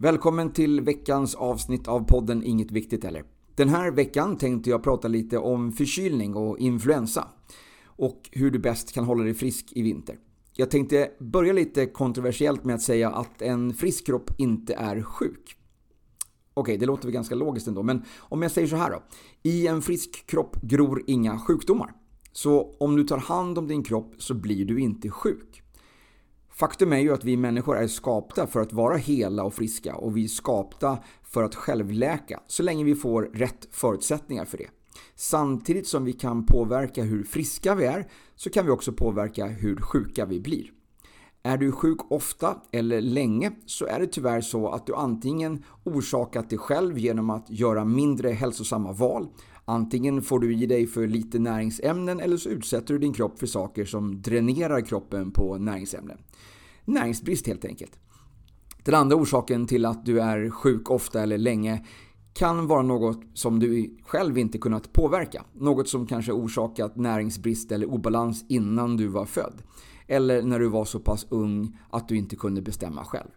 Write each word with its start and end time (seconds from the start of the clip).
Välkommen 0.00 0.52
till 0.52 0.80
veckans 0.80 1.34
avsnitt 1.34 1.88
av 1.88 2.00
podden 2.00 2.42
Inget 2.42 2.70
Viktigt 2.70 3.04
Eller. 3.04 3.24
Den 3.54 3.68
här 3.68 3.90
veckan 3.90 4.36
tänkte 4.36 4.70
jag 4.70 4.82
prata 4.82 5.08
lite 5.08 5.38
om 5.38 5.72
förkylning 5.72 6.36
och 6.36 6.58
influensa 6.58 7.28
och 7.84 8.30
hur 8.32 8.50
du 8.50 8.58
bäst 8.58 8.92
kan 8.92 9.04
hålla 9.04 9.24
dig 9.24 9.34
frisk 9.34 9.72
i 9.72 9.82
vinter. 9.82 10.16
Jag 10.56 10.70
tänkte 10.70 11.10
börja 11.20 11.52
lite 11.52 11.86
kontroversiellt 11.86 12.64
med 12.64 12.74
att 12.74 12.82
säga 12.82 13.10
att 13.10 13.42
en 13.42 13.74
frisk 13.74 14.06
kropp 14.06 14.30
inte 14.38 14.74
är 14.74 15.02
sjuk. 15.02 15.56
Okej, 16.54 16.76
det 16.76 16.86
låter 16.86 17.04
väl 17.04 17.12
ganska 17.12 17.34
logiskt 17.34 17.68
ändå, 17.68 17.82
men 17.82 18.02
om 18.18 18.42
jag 18.42 18.50
säger 18.50 18.68
så 18.68 18.76
här 18.76 18.90
då. 18.90 19.02
I 19.42 19.66
en 19.66 19.82
frisk 19.82 20.26
kropp 20.26 20.56
gror 20.62 21.02
inga 21.06 21.38
sjukdomar. 21.38 21.92
Så 22.32 22.76
om 22.80 22.96
du 22.96 23.04
tar 23.04 23.18
hand 23.18 23.58
om 23.58 23.68
din 23.68 23.82
kropp 23.82 24.14
så 24.18 24.34
blir 24.34 24.64
du 24.64 24.80
inte 24.80 25.10
sjuk. 25.10 25.62
Faktum 26.58 26.92
är 26.92 26.98
ju 26.98 27.12
att 27.12 27.24
vi 27.24 27.36
människor 27.36 27.76
är 27.76 27.86
skapta 27.86 28.46
för 28.46 28.60
att 28.60 28.72
vara 28.72 28.96
hela 28.96 29.44
och 29.44 29.54
friska 29.54 29.96
och 29.96 30.16
vi 30.16 30.24
är 30.24 30.28
skapta 30.28 30.98
för 31.22 31.42
att 31.42 31.54
självläka 31.54 32.40
så 32.46 32.62
länge 32.62 32.84
vi 32.84 32.94
får 32.94 33.22
rätt 33.22 33.68
förutsättningar 33.70 34.44
för 34.44 34.58
det. 34.58 34.68
Samtidigt 35.14 35.86
som 35.86 36.04
vi 36.04 36.12
kan 36.12 36.46
påverka 36.46 37.02
hur 37.02 37.24
friska 37.24 37.74
vi 37.74 37.84
är 37.84 38.08
så 38.36 38.50
kan 38.50 38.66
vi 38.66 38.70
också 38.70 38.92
påverka 38.92 39.46
hur 39.46 39.76
sjuka 39.76 40.26
vi 40.26 40.40
blir. 40.40 40.70
Är 41.42 41.56
du 41.56 41.72
sjuk 41.72 42.12
ofta 42.12 42.56
eller 42.72 43.00
länge 43.00 43.52
så 43.66 43.86
är 43.86 44.00
det 44.00 44.06
tyvärr 44.06 44.40
så 44.40 44.68
att 44.68 44.86
du 44.86 44.94
antingen 44.94 45.64
orsakat 45.84 46.50
det 46.50 46.58
själv 46.58 46.98
genom 46.98 47.30
att 47.30 47.50
göra 47.50 47.84
mindre 47.84 48.30
hälsosamma 48.30 48.92
val. 48.92 49.28
Antingen 49.70 50.22
får 50.22 50.40
du 50.40 50.54
i 50.54 50.66
dig 50.66 50.86
för 50.86 51.06
lite 51.06 51.38
näringsämnen 51.38 52.20
eller 52.20 52.36
så 52.36 52.48
utsätter 52.48 52.94
du 52.94 53.00
din 53.00 53.12
kropp 53.12 53.38
för 53.38 53.46
saker 53.46 53.84
som 53.84 54.22
dränerar 54.22 54.80
kroppen 54.80 55.30
på 55.30 55.58
näringsämnen. 55.58 56.18
Näringsbrist 56.84 57.46
helt 57.46 57.64
enkelt. 57.64 57.98
Den 58.84 58.94
andra 58.94 59.16
orsaken 59.16 59.66
till 59.66 59.84
att 59.84 60.04
du 60.04 60.20
är 60.20 60.50
sjuk 60.50 60.90
ofta 60.90 61.22
eller 61.22 61.38
länge 61.38 61.84
kan 62.34 62.66
vara 62.66 62.82
något 62.82 63.20
som 63.34 63.58
du 63.58 63.96
själv 64.02 64.38
inte 64.38 64.58
kunnat 64.58 64.92
påverka. 64.92 65.44
Något 65.52 65.88
som 65.88 66.06
kanske 66.06 66.32
orsakat 66.32 66.96
näringsbrist 66.96 67.72
eller 67.72 67.86
obalans 67.86 68.44
innan 68.48 68.96
du 68.96 69.06
var 69.06 69.24
född. 69.24 69.62
Eller 70.06 70.42
när 70.42 70.58
du 70.58 70.68
var 70.68 70.84
så 70.84 71.00
pass 71.00 71.26
ung 71.28 71.78
att 71.90 72.08
du 72.08 72.16
inte 72.16 72.36
kunde 72.36 72.62
bestämma 72.62 73.04
själv. 73.04 73.28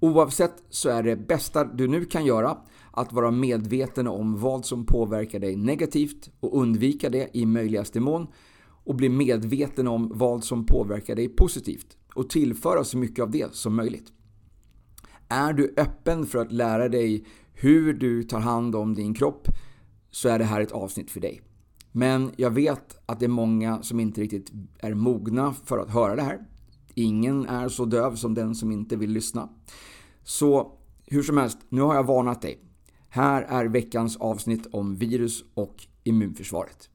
Oavsett 0.00 0.62
så 0.68 0.88
är 0.88 1.02
det 1.02 1.16
bästa 1.16 1.64
du 1.64 1.88
nu 1.88 2.04
kan 2.04 2.24
göra 2.24 2.56
att 2.92 3.12
vara 3.12 3.30
medveten 3.30 4.06
om 4.06 4.40
vad 4.40 4.64
som 4.64 4.86
påverkar 4.86 5.38
dig 5.38 5.56
negativt 5.56 6.30
och 6.40 6.60
undvika 6.60 7.10
det 7.10 7.30
i 7.32 7.46
möjligaste 7.46 8.00
mån 8.00 8.26
och 8.84 8.94
bli 8.94 9.08
medveten 9.08 9.88
om 9.88 10.12
vad 10.14 10.44
som 10.44 10.66
påverkar 10.66 11.16
dig 11.16 11.28
positivt 11.28 11.96
och 12.14 12.30
tillföra 12.30 12.84
så 12.84 12.98
mycket 12.98 13.22
av 13.22 13.30
det 13.30 13.54
som 13.54 13.76
möjligt. 13.76 14.12
Är 15.28 15.52
du 15.52 15.74
öppen 15.76 16.26
för 16.26 16.38
att 16.38 16.52
lära 16.52 16.88
dig 16.88 17.26
hur 17.52 17.94
du 17.94 18.22
tar 18.22 18.40
hand 18.40 18.74
om 18.74 18.94
din 18.94 19.14
kropp 19.14 19.48
så 20.10 20.28
är 20.28 20.38
det 20.38 20.44
här 20.44 20.60
ett 20.60 20.72
avsnitt 20.72 21.10
för 21.10 21.20
dig. 21.20 21.42
Men 21.92 22.30
jag 22.36 22.50
vet 22.50 22.96
att 23.06 23.20
det 23.20 23.26
är 23.26 23.28
många 23.28 23.82
som 23.82 24.00
inte 24.00 24.20
riktigt 24.20 24.52
är 24.78 24.94
mogna 24.94 25.54
för 25.64 25.78
att 25.78 25.90
höra 25.90 26.16
det 26.16 26.22
här. 26.22 26.38
Ingen 26.94 27.46
är 27.46 27.68
så 27.68 27.84
döv 27.84 28.14
som 28.14 28.34
den 28.34 28.54
som 28.54 28.72
inte 28.72 28.96
vill 28.96 29.10
lyssna. 29.10 29.48
Så 30.22 30.78
hur 31.06 31.22
som 31.22 31.36
helst, 31.36 31.58
nu 31.68 31.80
har 31.80 31.94
jag 31.94 32.04
varnat 32.04 32.42
dig. 32.42 32.69
Här 33.12 33.42
är 33.42 33.64
veckans 33.64 34.16
avsnitt 34.16 34.66
om 34.72 34.96
virus 34.96 35.44
och 35.54 35.74
immunförsvaret. 36.04 36.88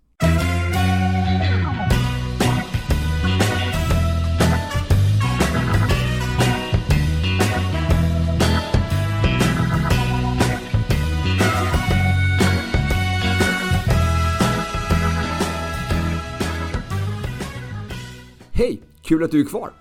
Kul 19.06 19.24
att 19.24 19.32
du 19.32 19.42
är 19.42 19.46
kvar! 19.46 19.72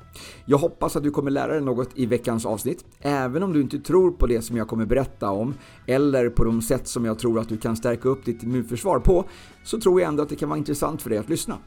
Jag 0.45 0.59
hoppas 0.59 0.97
att 0.97 1.03
du 1.03 1.11
kommer 1.11 1.31
lära 1.31 1.53
dig 1.53 1.61
något 1.61 1.89
i 1.95 2.07
veckans 2.07 2.47
avsnitt. 2.47 2.85
Även 3.01 3.43
om 3.43 3.53
du 3.53 3.61
inte 3.61 3.79
tror 3.79 4.11
på 4.11 4.27
det 4.27 4.43
som 4.43 4.57
jag 4.57 4.69
kommer 4.69 4.87
berätta 4.87 5.31
om 5.31 5.55
eller 5.87 6.31
på 6.31 6.45
de 6.45 6.63
sätt 6.63 6.89
som 6.89 7.05
jag 7.05 7.19
tror 7.19 7.39
att 7.39 7.49
du 7.49 7.57
kan 7.57 7.77
stärka 7.77 8.09
upp 8.09 8.25
ditt 8.25 8.43
immunförsvar 8.43 8.99
på 8.99 9.25
så 9.65 9.81
tror 9.81 10.01
jag 10.01 10.09
ändå 10.09 10.23
att 10.23 10.29
det 10.29 10.37
kan 10.37 10.49
vara 10.49 10.59
intressant 10.59 11.03
för 11.03 11.11
dig 11.11 11.19
att 11.19 11.29
lyssna. 11.29 11.59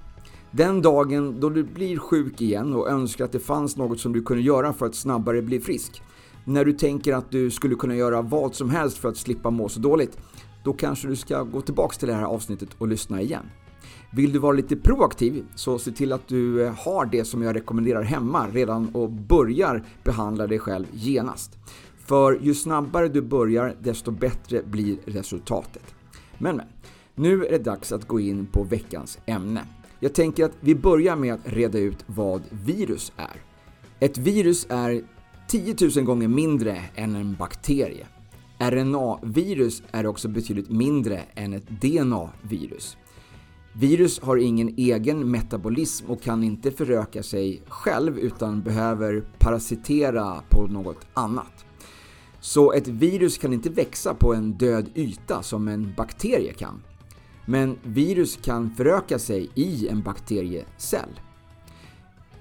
Den 0.52 0.82
dagen 0.82 1.40
då 1.40 1.50
du 1.50 1.64
blir 1.64 1.98
sjuk 1.98 2.42
igen 2.42 2.74
och 2.74 2.90
önskar 2.90 3.26
att 3.26 3.32
det 3.32 3.40
fanns 3.40 3.78
något 3.78 4.00
som 4.00 4.14
du 4.14 4.24
kunde 4.24 4.44
göra 4.44 4.74
för 4.74 4.86
att 4.86 4.96
snabbare 4.96 5.42
bli 5.42 5.60
frisk. 5.60 6.02
När 6.46 6.66
du 6.66 6.74
tänker 6.74 7.14
att 7.14 7.32
du 7.32 7.52
skulle 7.52 7.76
kunna 7.76 7.96
göra 7.96 8.22
vad 8.22 8.56
som 8.56 8.70
helst 8.70 8.98
för 8.98 9.10
att 9.10 9.18
slippa 9.18 9.50
må 9.50 9.70
så 9.70 9.80
dåligt. 9.80 10.18
Då 10.64 10.74
kanske 10.74 11.08
du 11.08 11.16
ska 11.16 11.44
gå 11.44 11.62
tillbaks 11.62 11.98
till 11.98 12.08
det 12.08 12.14
här 12.14 12.24
avsnittet 12.24 12.70
och 12.78 12.88
lyssna 12.88 13.22
igen. 13.22 13.46
Vill 14.12 14.34
du 14.34 14.40
vara 14.40 14.54
lite 14.54 14.76
proaktiv 14.76 15.46
så 15.56 15.80
se 15.80 15.92
till 15.92 16.14
att 16.14 16.28
du 16.28 16.66
eh, 16.66 16.74
har 16.74 17.06
det 17.06 17.26
som 17.26 17.42
jag 17.42 17.56
rekommenderar 17.56 18.04
hemma 18.04 18.48
redan 18.48 18.90
och 18.90 19.10
börjar 19.10 19.84
behandla 20.04 20.48
dig 20.48 20.60
själv 20.60 20.86
genast. 20.94 21.58
För 22.06 22.40
ju 22.42 22.54
snabbare 22.54 23.08
du 23.08 23.22
börjar 23.22 23.76
desto 23.82 24.12
bättre 24.12 24.64
blir 24.64 24.98
resultatet. 25.06 25.96
Men 26.38 26.56
men, 26.56 26.66
nu 27.16 27.46
är 27.46 27.52
det 27.52 27.58
dags 27.58 27.92
att 27.92 28.08
gå 28.08 28.20
in 28.20 28.46
på 28.46 28.64
veckans 28.64 29.20
ämne. 29.26 29.62
Jag 30.00 30.14
tänker 30.14 30.46
att 30.46 30.58
vi 30.60 30.76
börjar 30.76 31.16
med 31.16 31.34
att 31.34 31.40
reda 31.44 31.80
ut 31.80 32.04
vad 32.06 32.42
virus 32.50 33.14
är. 33.18 33.42
Ett 34.00 34.18
virus 34.18 34.68
är 34.70 35.04
10 35.48 35.76
000 35.96 36.06
gånger 36.06 36.28
mindre 36.28 36.84
än 36.96 37.16
en 37.16 37.36
bakterie. 37.36 38.08
RNA-virus 38.60 39.84
är 39.92 40.06
också 40.06 40.28
betydligt 40.28 40.70
mindre 40.70 41.22
än 41.36 41.54
ett 41.54 41.70
DNA-virus. 41.70 42.98
Virus 43.80 44.20
har 44.20 44.38
ingen 44.38 44.74
egen 44.78 45.32
metabolism 45.32 46.06
och 46.12 46.22
kan 46.22 46.44
inte 46.44 46.72
föröka 46.72 47.24
sig 47.24 47.62
själv 47.68 48.20
utan 48.20 48.62
behöver 48.62 49.26
parasitera 49.40 50.42
på 50.50 50.68
något 50.68 51.08
annat. 51.14 51.66
Så 52.40 52.74
ett 52.74 52.88
virus 52.88 53.38
kan 53.38 53.54
inte 53.54 53.70
växa 53.70 54.14
på 54.14 54.34
en 54.34 54.52
död 54.52 54.90
yta 54.96 55.44
som 55.44 55.68
en 55.68 55.94
bakterie 55.98 56.54
kan. 56.54 56.82
Men 57.46 57.78
virus 57.84 58.40
kan 58.42 58.72
föröka 58.76 59.20
sig 59.20 59.50
i 59.56 59.88
en 59.88 60.02
bakteriecell. 60.02 61.20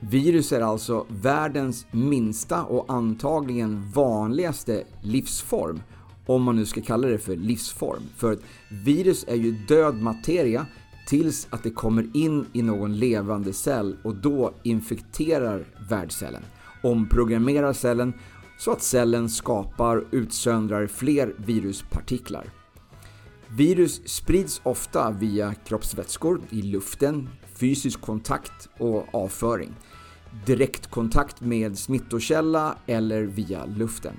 Virus 0.00 0.52
är 0.52 0.60
alltså 0.60 1.06
världens 1.08 1.86
minsta 1.90 2.64
och 2.64 2.92
antagligen 2.94 3.90
vanligaste 3.90 4.84
livsform, 5.02 5.82
om 6.26 6.42
man 6.42 6.56
nu 6.56 6.66
ska 6.66 6.80
kalla 6.80 7.08
det 7.08 7.18
för 7.18 7.36
livsform. 7.36 8.02
För 8.16 8.38
virus 8.84 9.24
är 9.28 9.36
ju 9.36 9.50
död 9.50 10.02
materia 10.02 10.66
tills 11.06 11.46
att 11.50 11.62
det 11.62 11.70
kommer 11.70 12.10
in 12.14 12.46
i 12.52 12.62
någon 12.62 12.96
levande 12.96 13.52
cell 13.52 13.96
och 14.02 14.14
då 14.14 14.54
infekterar 14.62 15.64
värdcellen, 15.90 16.42
omprogrammerar 16.82 17.72
cellen 17.72 18.12
så 18.58 18.72
att 18.72 18.82
cellen 18.82 19.28
skapar 19.30 19.96
och 19.96 20.04
utsöndrar 20.10 20.86
fler 20.86 21.34
viruspartiklar. 21.36 22.50
Virus 23.48 24.08
sprids 24.08 24.60
ofta 24.64 25.10
via 25.10 25.54
kroppsvätskor 25.54 26.40
i 26.50 26.62
luften, 26.62 27.28
fysisk 27.54 28.00
kontakt 28.00 28.68
och 28.78 29.14
avföring, 29.14 29.74
direktkontakt 30.46 31.40
med 31.40 31.78
smittokälla 31.78 32.76
eller 32.86 33.22
via 33.22 33.64
luften. 33.64 34.16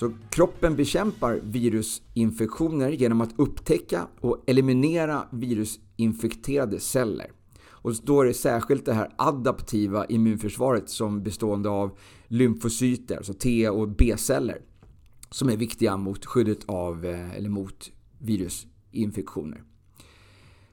Så 0.00 0.12
kroppen 0.30 0.76
bekämpar 0.76 1.40
virusinfektioner 1.42 2.90
genom 2.90 3.20
att 3.20 3.34
upptäcka 3.36 4.06
och 4.20 4.42
eliminera 4.46 5.28
virusinfekterade 5.30 6.80
celler. 6.80 7.30
Och 7.66 7.94
då 8.02 8.20
är 8.20 8.26
det 8.26 8.34
särskilt 8.34 8.84
det 8.84 8.92
här 8.92 9.14
adaptiva 9.18 10.06
immunförsvaret 10.06 10.88
som 10.88 11.22
bestående 11.22 11.68
av 11.68 11.98
lymfocyter, 12.28 13.16
alltså 13.16 13.34
T 13.34 13.68
och 13.68 13.88
B-celler, 13.88 14.60
som 15.30 15.48
är 15.48 15.56
viktiga 15.56 15.96
mot 15.96 16.26
skyddet 16.26 16.64
av, 16.66 17.04
eh, 17.04 17.36
eller 17.36 17.48
mot 17.48 17.90
virusinfektioner. 18.18 19.62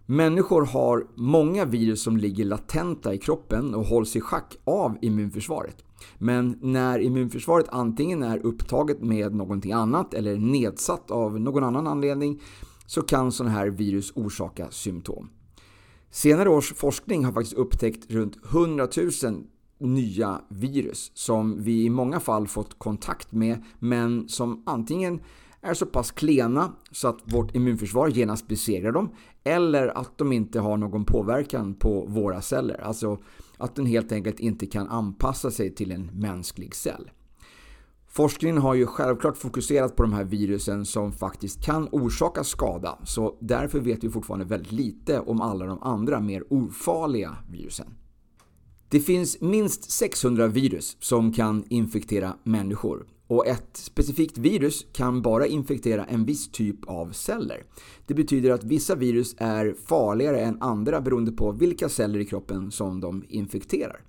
Människor 0.05 0.65
har 0.65 1.07
många 1.15 1.65
virus 1.65 2.03
som 2.03 2.17
ligger 2.17 2.45
latenta 2.45 3.13
i 3.13 3.17
kroppen 3.17 3.75
och 3.75 3.85
hålls 3.85 4.15
i 4.15 4.21
schack 4.21 4.57
av 4.63 4.97
immunförsvaret. 5.01 5.83
Men 6.17 6.57
när 6.61 6.99
immunförsvaret 6.99 7.69
antingen 7.69 8.23
är 8.23 8.45
upptaget 8.45 9.01
med 9.01 9.35
någonting 9.35 9.71
annat 9.71 10.13
eller 10.13 10.37
nedsatt 10.37 11.11
av 11.11 11.39
någon 11.39 11.63
annan 11.63 11.87
anledning 11.87 12.41
så 12.85 13.01
kan 13.01 13.31
sådana 13.31 13.55
här 13.55 13.67
virus 13.67 14.11
orsaka 14.15 14.71
symptom. 14.71 15.29
Senare 16.09 16.49
års 16.49 16.73
forskning 16.73 17.25
har 17.25 17.31
faktiskt 17.31 17.57
upptäckt 17.57 18.11
runt 18.11 18.37
100 18.45 18.87
000 19.23 19.43
nya 19.79 20.41
virus 20.49 21.11
som 21.13 21.63
vi 21.63 21.85
i 21.85 21.89
många 21.89 22.19
fall 22.19 22.47
fått 22.47 22.79
kontakt 22.79 23.31
med 23.31 23.63
men 23.79 24.29
som 24.29 24.63
antingen 24.65 25.19
är 25.65 25.73
så 25.73 25.85
pass 25.85 26.11
klena 26.11 26.71
så 26.91 27.07
att 27.07 27.19
vårt 27.23 27.55
immunförsvar 27.55 28.07
genast 28.07 28.47
besegrar 28.47 28.91
dem 28.91 29.09
eller 29.43 29.97
att 29.97 30.17
de 30.17 30.31
inte 30.31 30.59
har 30.59 30.77
någon 30.77 31.05
påverkan 31.05 31.73
på 31.73 32.05
våra 32.05 32.41
celler. 32.41 32.81
Alltså 32.81 33.17
att 33.57 33.75
den 33.75 33.85
helt 33.85 34.11
enkelt 34.11 34.39
inte 34.39 34.65
kan 34.65 34.87
anpassa 34.87 35.51
sig 35.51 35.75
till 35.75 35.91
en 35.91 36.05
mänsklig 36.05 36.75
cell. 36.75 37.11
Forskningen 38.07 38.57
har 38.57 38.73
ju 38.73 38.85
självklart 38.85 39.37
fokuserat 39.37 39.95
på 39.95 40.03
de 40.03 40.13
här 40.13 40.23
virusen 40.23 40.85
som 40.85 41.11
faktiskt 41.11 41.65
kan 41.65 41.87
orsaka 41.91 42.43
skada, 42.43 42.99
så 43.03 43.37
därför 43.41 43.79
vet 43.79 44.03
vi 44.03 44.09
fortfarande 44.09 44.45
väldigt 44.45 44.71
lite 44.71 45.19
om 45.19 45.41
alla 45.41 45.65
de 45.65 45.83
andra 45.83 46.19
mer 46.19 46.53
ofarliga 46.53 47.37
virusen. 47.51 47.93
Det 48.95 49.01
finns 49.01 49.41
minst 49.41 49.91
600 49.91 50.47
virus 50.47 50.97
som 50.99 51.33
kan 51.33 51.63
infektera 51.69 52.35
människor 52.43 53.05
och 53.27 53.47
ett 53.47 53.77
specifikt 53.77 54.37
virus 54.37 54.85
kan 54.93 55.21
bara 55.21 55.47
infektera 55.47 56.05
en 56.05 56.25
viss 56.25 56.51
typ 56.51 56.89
av 56.89 57.11
celler. 57.11 57.63
Det 58.07 58.13
betyder 58.13 58.51
att 58.51 58.63
vissa 58.63 58.95
virus 58.95 59.35
är 59.37 59.75
farligare 59.85 60.39
än 60.39 60.61
andra 60.61 61.01
beroende 61.01 61.31
på 61.31 61.51
vilka 61.51 61.89
celler 61.89 62.19
i 62.19 62.25
kroppen 62.25 62.71
som 62.71 63.01
de 63.01 63.23
infekterar. 63.29 64.01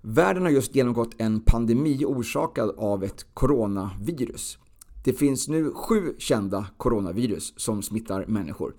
Världen 0.00 0.42
har 0.42 0.50
just 0.50 0.74
genomgått 0.74 1.14
en 1.18 1.40
pandemi 1.40 2.04
orsakad 2.04 2.70
av 2.76 3.04
ett 3.04 3.26
coronavirus. 3.34 4.58
Det 5.04 5.12
finns 5.12 5.48
nu 5.48 5.70
sju 5.70 6.14
kända 6.18 6.66
coronavirus 6.76 7.54
som 7.56 7.82
smittar 7.82 8.24
människor. 8.26 8.74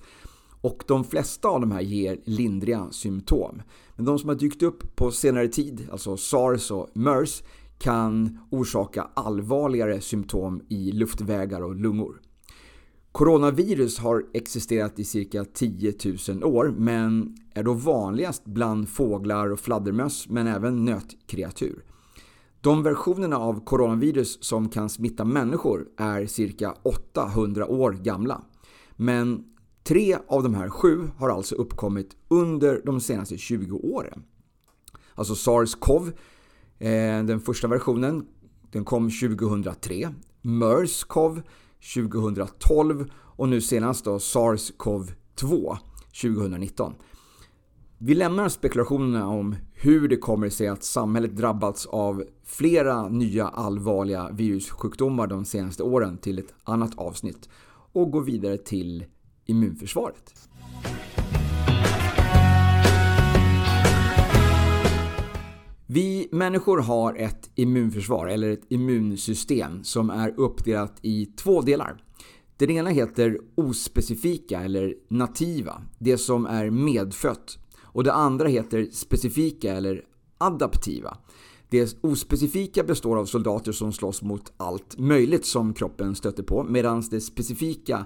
Och 0.62 0.84
de 0.88 1.04
flesta 1.04 1.48
av 1.48 1.62
de 1.62 1.72
här 1.72 1.82
ger 1.82 2.18
lindriga 2.24 2.88
symptom. 2.92 3.62
Men 3.96 4.06
de 4.06 4.20
som 4.20 4.30
har 4.30 4.36
dykt 4.36 4.64
upp 4.64 4.96
på 4.96 5.12
senare 5.12 5.48
tid, 5.48 5.88
alltså 5.92 6.18
SARS 6.18 6.72
och 6.72 6.90
MERS, 6.94 7.44
kan 7.78 8.40
orsaka 8.50 9.08
allvarligare 9.14 10.02
symptom 10.02 10.62
i 10.68 10.92
luftvägar 10.92 11.62
och 11.62 11.76
lungor. 11.76 12.22
Coronavirus 13.12 14.00
har 14.00 14.26
existerat 14.34 15.00
i 15.00 15.04
cirka 15.04 15.46
10 15.46 15.94
000 16.30 16.44
år 16.44 16.74
men 16.78 17.38
är 17.54 17.64
då 17.64 17.74
vanligast 17.74 18.46
bland 18.46 18.90
fåglar 18.90 19.52
och 19.52 19.60
fladdermöss 19.60 20.30
men 20.30 20.48
även 20.48 20.86
nötkreatur. 20.86 21.84
De 22.62 22.84
versionerna 22.84 23.38
av 23.38 23.66
coronavirus 23.66 24.44
som 24.44 24.70
kan 24.70 24.90
smitta 24.90 25.26
människor 25.26 25.88
är 25.98 26.26
cirka 26.26 26.76
800 26.84 27.68
år 27.68 27.92
gamla. 27.92 28.42
Men 28.96 29.44
tre 29.88 30.18
av 30.28 30.44
de 30.44 30.56
här 30.56 30.70
sju 30.70 31.10
har 31.18 31.30
alltså 31.30 31.56
uppkommit 31.56 32.16
under 32.28 32.82
de 32.86 33.02
senaste 33.02 33.38
20 33.38 33.76
åren. 33.78 34.24
Alltså 35.16 35.34
SARS-CoV, 35.34 36.08
eh, 36.80 37.26
den 37.26 37.40
första 37.40 37.68
versionen, 37.68 38.26
den 38.72 38.86
kom 38.86 39.10
2003. 39.10 40.10
MERS-CoV 40.42 41.42
2012 41.94 43.12
och 43.14 43.50
nu 43.50 43.62
senast 43.62 44.06
då 44.06 44.18
SARS-CoV-2 44.18 45.78
2019. 46.22 46.94
Vi 47.98 48.16
lämnar 48.16 48.50
spekulationerna 48.50 49.28
om 49.28 49.56
hur 49.74 50.08
det 50.08 50.18
kommer 50.18 50.50
sig 50.50 50.68
att 50.68 50.84
samhället 50.84 51.38
drabbats 51.38 51.86
av 51.86 52.24
flera 52.44 53.10
nya 53.10 53.48
allvarliga 53.48 54.30
virussjukdomar 54.32 55.28
de 55.28 55.46
senaste 55.46 55.84
åren 55.84 56.18
till 56.18 56.40
ett 56.40 56.54
annat 56.64 56.98
avsnitt 56.98 57.50
och 57.94 58.12
går 58.12 58.22
vidare 58.22 58.58
till 58.58 59.06
immunförsvaret. 59.48 60.34
Vi 65.90 66.28
människor 66.32 66.78
har 66.78 67.16
ett 67.16 67.50
immunförsvar, 67.56 68.28
eller 68.28 68.50
ett 68.50 68.66
immunsystem, 68.70 69.84
som 69.84 70.10
är 70.10 70.34
uppdelat 70.38 71.00
i 71.02 71.26
två 71.26 71.62
delar. 71.62 72.04
Den 72.58 72.70
ena 72.70 72.90
heter 72.90 73.38
ospecifika 73.56 74.62
eller 74.62 74.96
nativa, 75.08 75.82
det 76.00 76.18
som 76.18 76.46
är 76.46 76.70
medfött. 76.70 77.58
Och 77.82 78.04
det 78.04 78.14
andra 78.14 78.48
heter 78.48 78.88
specifika 78.92 79.74
eller 79.74 80.02
adaptiva. 80.38 81.18
Det 81.70 81.98
ospecifika 82.02 82.84
består 82.84 83.18
av 83.18 83.26
soldater 83.26 83.72
som 83.72 83.94
slåss 83.94 84.22
mot 84.22 84.54
allt 84.58 84.98
möjligt 84.98 85.46
som 85.46 85.74
kroppen 85.74 86.16
stöter 86.16 86.44
på 86.44 86.64
medan 86.64 87.04
det 87.12 87.22
specifika 87.22 88.06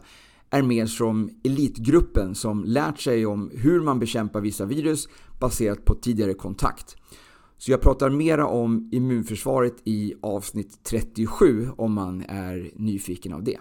är 0.51 0.62
mer 0.62 0.86
som 0.86 1.30
elitgruppen 1.44 2.36
som 2.36 2.63
lärt 2.63 3.00
sig 3.00 3.25
om 3.25 3.51
hur 3.53 3.81
man 3.81 4.00
bekämpar 4.00 4.42
vissa 4.42 4.65
virus 4.65 5.09
baserat 5.39 5.86
på 5.86 5.95
tidigare 5.95 6.33
kontakt. 6.33 6.95
Så 7.57 7.71
jag 7.71 7.81
pratar 7.81 8.09
mera 8.09 8.48
om 8.48 8.89
immunförsvaret 8.92 9.75
i 9.83 10.13
avsnitt 10.21 10.83
37 10.83 11.69
om 11.77 11.94
man 11.94 12.24
är 12.27 12.71
nyfiken 12.75 13.33
av 13.33 13.44
det. 13.44 13.57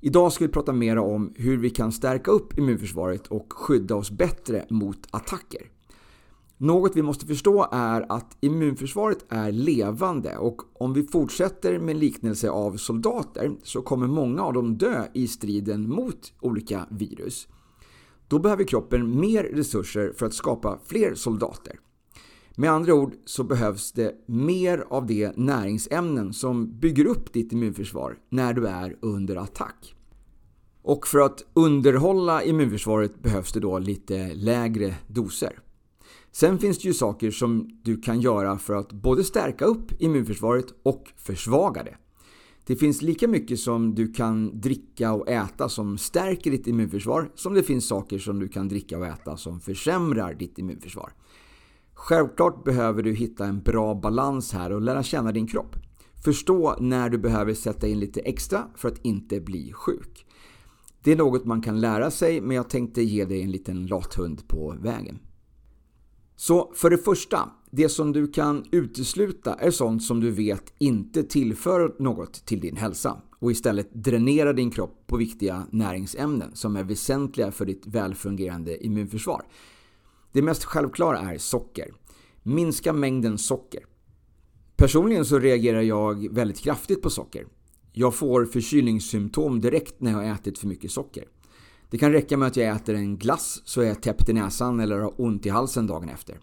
Idag 0.00 0.32
ska 0.32 0.44
vi 0.44 0.52
prata 0.52 0.72
mera 0.72 1.02
om 1.02 1.32
hur 1.36 1.56
vi 1.56 1.70
kan 1.70 1.92
stärka 1.92 2.30
upp 2.30 2.58
immunförsvaret 2.58 3.26
och 3.26 3.52
skydda 3.52 3.94
oss 3.94 4.10
bättre 4.10 4.66
mot 4.70 4.98
attacker. 5.10 5.71
Något 6.58 6.96
vi 6.96 7.02
måste 7.02 7.26
förstå 7.26 7.68
är 7.72 8.06
att 8.12 8.36
immunförsvaret 8.40 9.24
är 9.28 9.52
levande 9.52 10.36
och 10.36 10.62
om 10.74 10.92
vi 10.92 11.02
fortsätter 11.02 11.78
med 11.78 11.96
liknelse 11.96 12.50
av 12.50 12.76
soldater 12.76 13.52
så 13.62 13.82
kommer 13.82 14.06
många 14.06 14.42
av 14.42 14.52
dem 14.52 14.78
dö 14.78 15.04
i 15.14 15.28
striden 15.28 15.88
mot 15.88 16.32
olika 16.40 16.86
virus. 16.90 17.48
Då 18.28 18.38
behöver 18.38 18.64
kroppen 18.64 19.20
mer 19.20 19.42
resurser 19.42 20.12
för 20.16 20.26
att 20.26 20.34
skapa 20.34 20.78
fler 20.86 21.14
soldater. 21.14 21.78
Med 22.56 22.70
andra 22.70 22.94
ord 22.94 23.14
så 23.24 23.44
behövs 23.44 23.92
det 23.92 24.14
mer 24.26 24.84
av 24.90 25.06
de 25.06 25.32
näringsämnen 25.36 26.32
som 26.32 26.78
bygger 26.78 27.04
upp 27.04 27.32
ditt 27.32 27.52
immunförsvar 27.52 28.18
när 28.28 28.52
du 28.52 28.66
är 28.66 28.96
under 29.00 29.36
attack. 29.36 29.94
Och 30.82 31.06
för 31.06 31.18
att 31.18 31.44
underhålla 31.54 32.42
immunförsvaret 32.42 33.22
behövs 33.22 33.52
det 33.52 33.60
då 33.60 33.78
lite 33.78 34.34
lägre 34.34 34.94
doser. 35.08 35.58
Sen 36.32 36.58
finns 36.58 36.78
det 36.78 36.88
ju 36.88 36.94
saker 36.94 37.30
som 37.30 37.70
du 37.82 38.00
kan 38.00 38.20
göra 38.20 38.58
för 38.58 38.74
att 38.74 38.92
både 38.92 39.24
stärka 39.24 39.64
upp 39.64 40.02
immunförsvaret 40.02 40.66
och 40.82 41.12
försvaga 41.16 41.82
det. 41.82 41.96
Det 42.66 42.76
finns 42.76 43.02
lika 43.02 43.28
mycket 43.28 43.60
som 43.60 43.94
du 43.94 44.12
kan 44.12 44.60
dricka 44.60 45.12
och 45.12 45.28
äta 45.28 45.68
som 45.68 45.98
stärker 45.98 46.50
ditt 46.50 46.66
immunförsvar 46.66 47.30
som 47.34 47.54
det 47.54 47.62
finns 47.62 47.88
saker 47.88 48.18
som 48.18 48.38
du 48.38 48.48
kan 48.48 48.68
dricka 48.68 48.98
och 48.98 49.06
äta 49.06 49.36
som 49.36 49.60
försämrar 49.60 50.34
ditt 50.34 50.58
immunförsvar. 50.58 51.12
Självklart 51.94 52.64
behöver 52.64 53.02
du 53.02 53.14
hitta 53.14 53.46
en 53.46 53.62
bra 53.62 53.94
balans 53.94 54.52
här 54.52 54.72
och 54.72 54.82
lära 54.82 55.02
känna 55.02 55.32
din 55.32 55.46
kropp. 55.46 55.76
Förstå 56.24 56.76
när 56.80 57.10
du 57.10 57.18
behöver 57.18 57.54
sätta 57.54 57.86
in 57.86 58.00
lite 58.00 58.20
extra 58.20 58.64
för 58.74 58.88
att 58.88 59.04
inte 59.04 59.40
bli 59.40 59.72
sjuk. 59.72 60.26
Det 61.02 61.12
är 61.12 61.16
något 61.16 61.44
man 61.44 61.62
kan 61.62 61.80
lära 61.80 62.10
sig 62.10 62.40
men 62.40 62.56
jag 62.56 62.70
tänkte 62.70 63.02
ge 63.02 63.24
dig 63.24 63.42
en 63.42 63.50
liten 63.50 63.86
lathund 63.86 64.48
på 64.48 64.76
vägen. 64.80 65.18
Så 66.42 66.72
för 66.74 66.90
det 66.90 66.98
första, 66.98 67.50
det 67.70 67.88
som 67.88 68.12
du 68.12 68.26
kan 68.26 68.64
utesluta 68.70 69.54
är 69.54 69.70
sånt 69.70 70.02
som 70.02 70.20
du 70.20 70.30
vet 70.30 70.72
inte 70.78 71.22
tillför 71.22 71.94
något 71.98 72.46
till 72.46 72.60
din 72.60 72.76
hälsa 72.76 73.22
och 73.38 73.50
istället 73.50 73.94
dränerar 73.94 74.52
din 74.52 74.70
kropp 74.70 75.04
på 75.06 75.16
viktiga 75.16 75.66
näringsämnen 75.70 76.56
som 76.56 76.76
är 76.76 76.84
väsentliga 76.84 77.52
för 77.52 77.66
ditt 77.66 77.86
välfungerande 77.86 78.84
immunförsvar. 78.84 79.42
Det 80.32 80.42
mest 80.42 80.64
självklara 80.64 81.18
är 81.18 81.38
socker. 81.38 81.90
Minska 82.42 82.92
mängden 82.92 83.38
socker. 83.38 83.86
Personligen 84.76 85.24
så 85.24 85.38
reagerar 85.38 85.82
jag 85.82 86.34
väldigt 86.34 86.58
kraftigt 86.58 87.02
på 87.02 87.10
socker. 87.10 87.46
Jag 87.92 88.14
får 88.14 88.44
förkylningssymptom 88.44 89.60
direkt 89.60 90.00
när 90.00 90.10
jag 90.10 90.18
har 90.18 90.34
ätit 90.34 90.58
för 90.58 90.66
mycket 90.66 90.90
socker. 90.90 91.24
Det 91.92 91.98
kan 91.98 92.12
räcka 92.12 92.36
med 92.36 92.48
att 92.48 92.56
jag 92.56 92.76
äter 92.76 92.94
en 92.94 93.16
glass 93.16 93.62
så 93.64 93.80
är 93.80 93.86
jag 93.86 94.02
täppt 94.02 94.28
i 94.28 94.32
näsan 94.32 94.80
eller 94.80 94.98
har 94.98 95.20
ont 95.20 95.46
i 95.46 95.48
halsen 95.48 95.86
dagen 95.86 96.08
efter. 96.08 96.40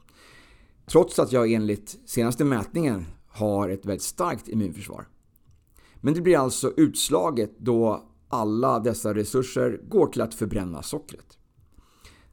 Trots 0.85 1.19
att 1.19 1.31
jag 1.31 1.51
enligt 1.51 1.99
senaste 2.05 2.43
mätningen 2.43 3.05
har 3.27 3.69
ett 3.69 3.85
väldigt 3.85 4.01
starkt 4.01 4.47
immunförsvar. 4.47 5.07
Men 6.01 6.13
det 6.13 6.21
blir 6.21 6.37
alltså 6.37 6.73
utslaget 6.77 7.59
då 7.59 8.09
alla 8.27 8.79
dessa 8.79 9.13
resurser 9.13 9.81
går 9.89 10.07
till 10.07 10.21
att 10.21 10.33
förbränna 10.33 10.81
sockret. 10.81 11.37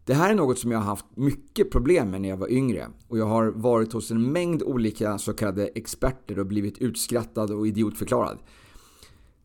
Det 0.05 0.15
här 0.15 0.31
är 0.31 0.35
något 0.35 0.59
som 0.59 0.71
jag 0.71 0.79
har 0.79 0.87
haft 0.87 1.07
mycket 1.15 1.71
problem 1.71 2.11
med 2.11 2.21
när 2.21 2.29
jag 2.29 2.37
var 2.37 2.53
yngre 2.53 2.89
och 3.09 3.19
jag 3.19 3.27
har 3.27 3.47
varit 3.47 3.93
hos 3.93 4.11
en 4.11 4.33
mängd 4.33 4.63
olika 4.63 5.19
så 5.19 5.33
kallade 5.33 5.67
experter 5.67 6.39
och 6.39 6.47
blivit 6.47 6.79
utskrattad 6.79 7.51
och 7.51 7.67
idiotförklarad. 7.67 8.39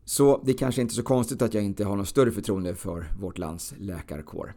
Så 0.04 0.42
det 0.44 0.52
är 0.52 0.56
kanske 0.56 0.82
inte 0.82 0.94
så 0.94 1.02
konstigt 1.02 1.42
att 1.42 1.54
jag 1.54 1.64
inte 1.64 1.84
har 1.84 1.96
något 1.96 2.08
större 2.08 2.30
förtroende 2.30 2.74
för 2.74 3.06
vårt 3.20 3.38
lands 3.38 3.74
läkarkår. 3.78 4.54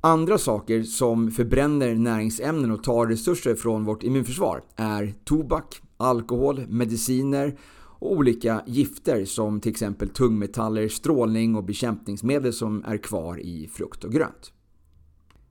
Andra 0.00 0.38
saker 0.38 0.82
som 0.82 1.30
förbränner 1.30 1.94
näringsämnen 1.94 2.70
och 2.70 2.82
tar 2.82 3.06
resurser 3.06 3.54
från 3.54 3.84
vårt 3.84 4.02
immunförsvar 4.02 4.62
är 4.76 5.14
tobak, 5.24 5.82
alkohol, 5.96 6.66
mediciner 6.68 7.58
och 7.98 8.12
olika 8.12 8.62
gifter 8.66 9.24
som 9.24 9.60
till 9.60 9.70
exempel 9.70 10.08
tungmetaller, 10.08 10.88
strålning 10.88 11.56
och 11.56 11.64
bekämpningsmedel 11.64 12.52
som 12.52 12.84
är 12.84 12.96
kvar 12.96 13.40
i 13.40 13.68
frukt 13.72 14.04
och 14.04 14.12
grönt. 14.12 14.52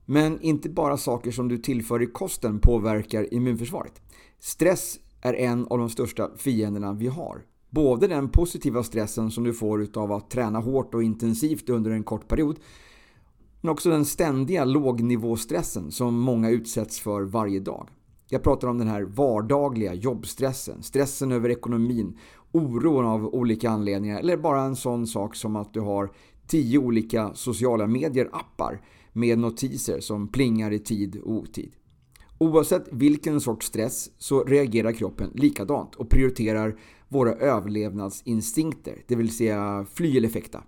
Men 0.04 0.40
inte 0.40 0.68
bara 0.68 0.96
saker 0.96 1.30
som 1.30 1.48
du 1.48 1.58
tillför 1.58 2.02
i 2.02 2.06
kosten 2.06 2.58
påverkar 2.58 3.34
immunförsvaret. 3.34 4.02
Stress 4.38 4.98
är 5.20 5.34
en 5.34 5.66
av 5.66 5.78
de 5.78 5.90
största 5.90 6.30
fienderna 6.36 6.92
vi 6.92 7.06
har. 7.06 7.42
Både 7.74 8.06
den 8.06 8.28
positiva 8.28 8.82
stressen 8.82 9.30
som 9.30 9.44
du 9.44 9.52
får 9.52 9.88
av 9.94 10.12
att 10.12 10.30
träna 10.30 10.58
hårt 10.58 10.94
och 10.94 11.02
intensivt 11.02 11.68
under 11.68 11.90
en 11.90 12.04
kort 12.04 12.28
period 12.28 12.58
men 13.60 13.70
också 13.70 13.90
den 13.90 14.04
ständiga 14.04 14.64
lågnivåstressen 14.64 15.90
som 15.90 16.18
många 16.18 16.50
utsätts 16.50 17.00
för 17.00 17.22
varje 17.22 17.60
dag. 17.60 17.88
Jag 18.28 18.42
pratar 18.42 18.68
om 18.68 18.78
den 18.78 18.88
här 18.88 19.02
vardagliga 19.02 19.94
jobbstressen, 19.94 20.82
stressen 20.82 21.32
över 21.32 21.50
ekonomin, 21.50 22.18
oron 22.52 23.06
av 23.06 23.26
olika 23.26 23.70
anledningar 23.70 24.18
eller 24.18 24.36
bara 24.36 24.62
en 24.62 24.76
sån 24.76 25.06
sak 25.06 25.36
som 25.36 25.56
att 25.56 25.74
du 25.74 25.80
har 25.80 26.12
tio 26.46 26.78
olika 26.78 27.34
sociala 27.34 27.86
medier-appar 27.86 28.80
med 29.12 29.38
notiser 29.38 30.00
som 30.00 30.28
plingar 30.28 30.70
i 30.70 30.78
tid 30.78 31.16
och 31.16 31.32
otid. 31.32 31.72
Oavsett 32.38 32.88
vilken 32.92 33.40
sorts 33.40 33.66
stress 33.66 34.10
så 34.18 34.44
reagerar 34.44 34.92
kroppen 34.92 35.30
likadant 35.34 35.94
och 35.94 36.10
prioriterar 36.10 36.80
våra 37.08 37.32
överlevnadsinstinkter, 37.32 39.02
det 39.06 39.16
vill 39.16 39.36
säga 39.36 39.86
fly 39.94 40.16
eller 40.16 40.28
fäkta. 40.28 40.62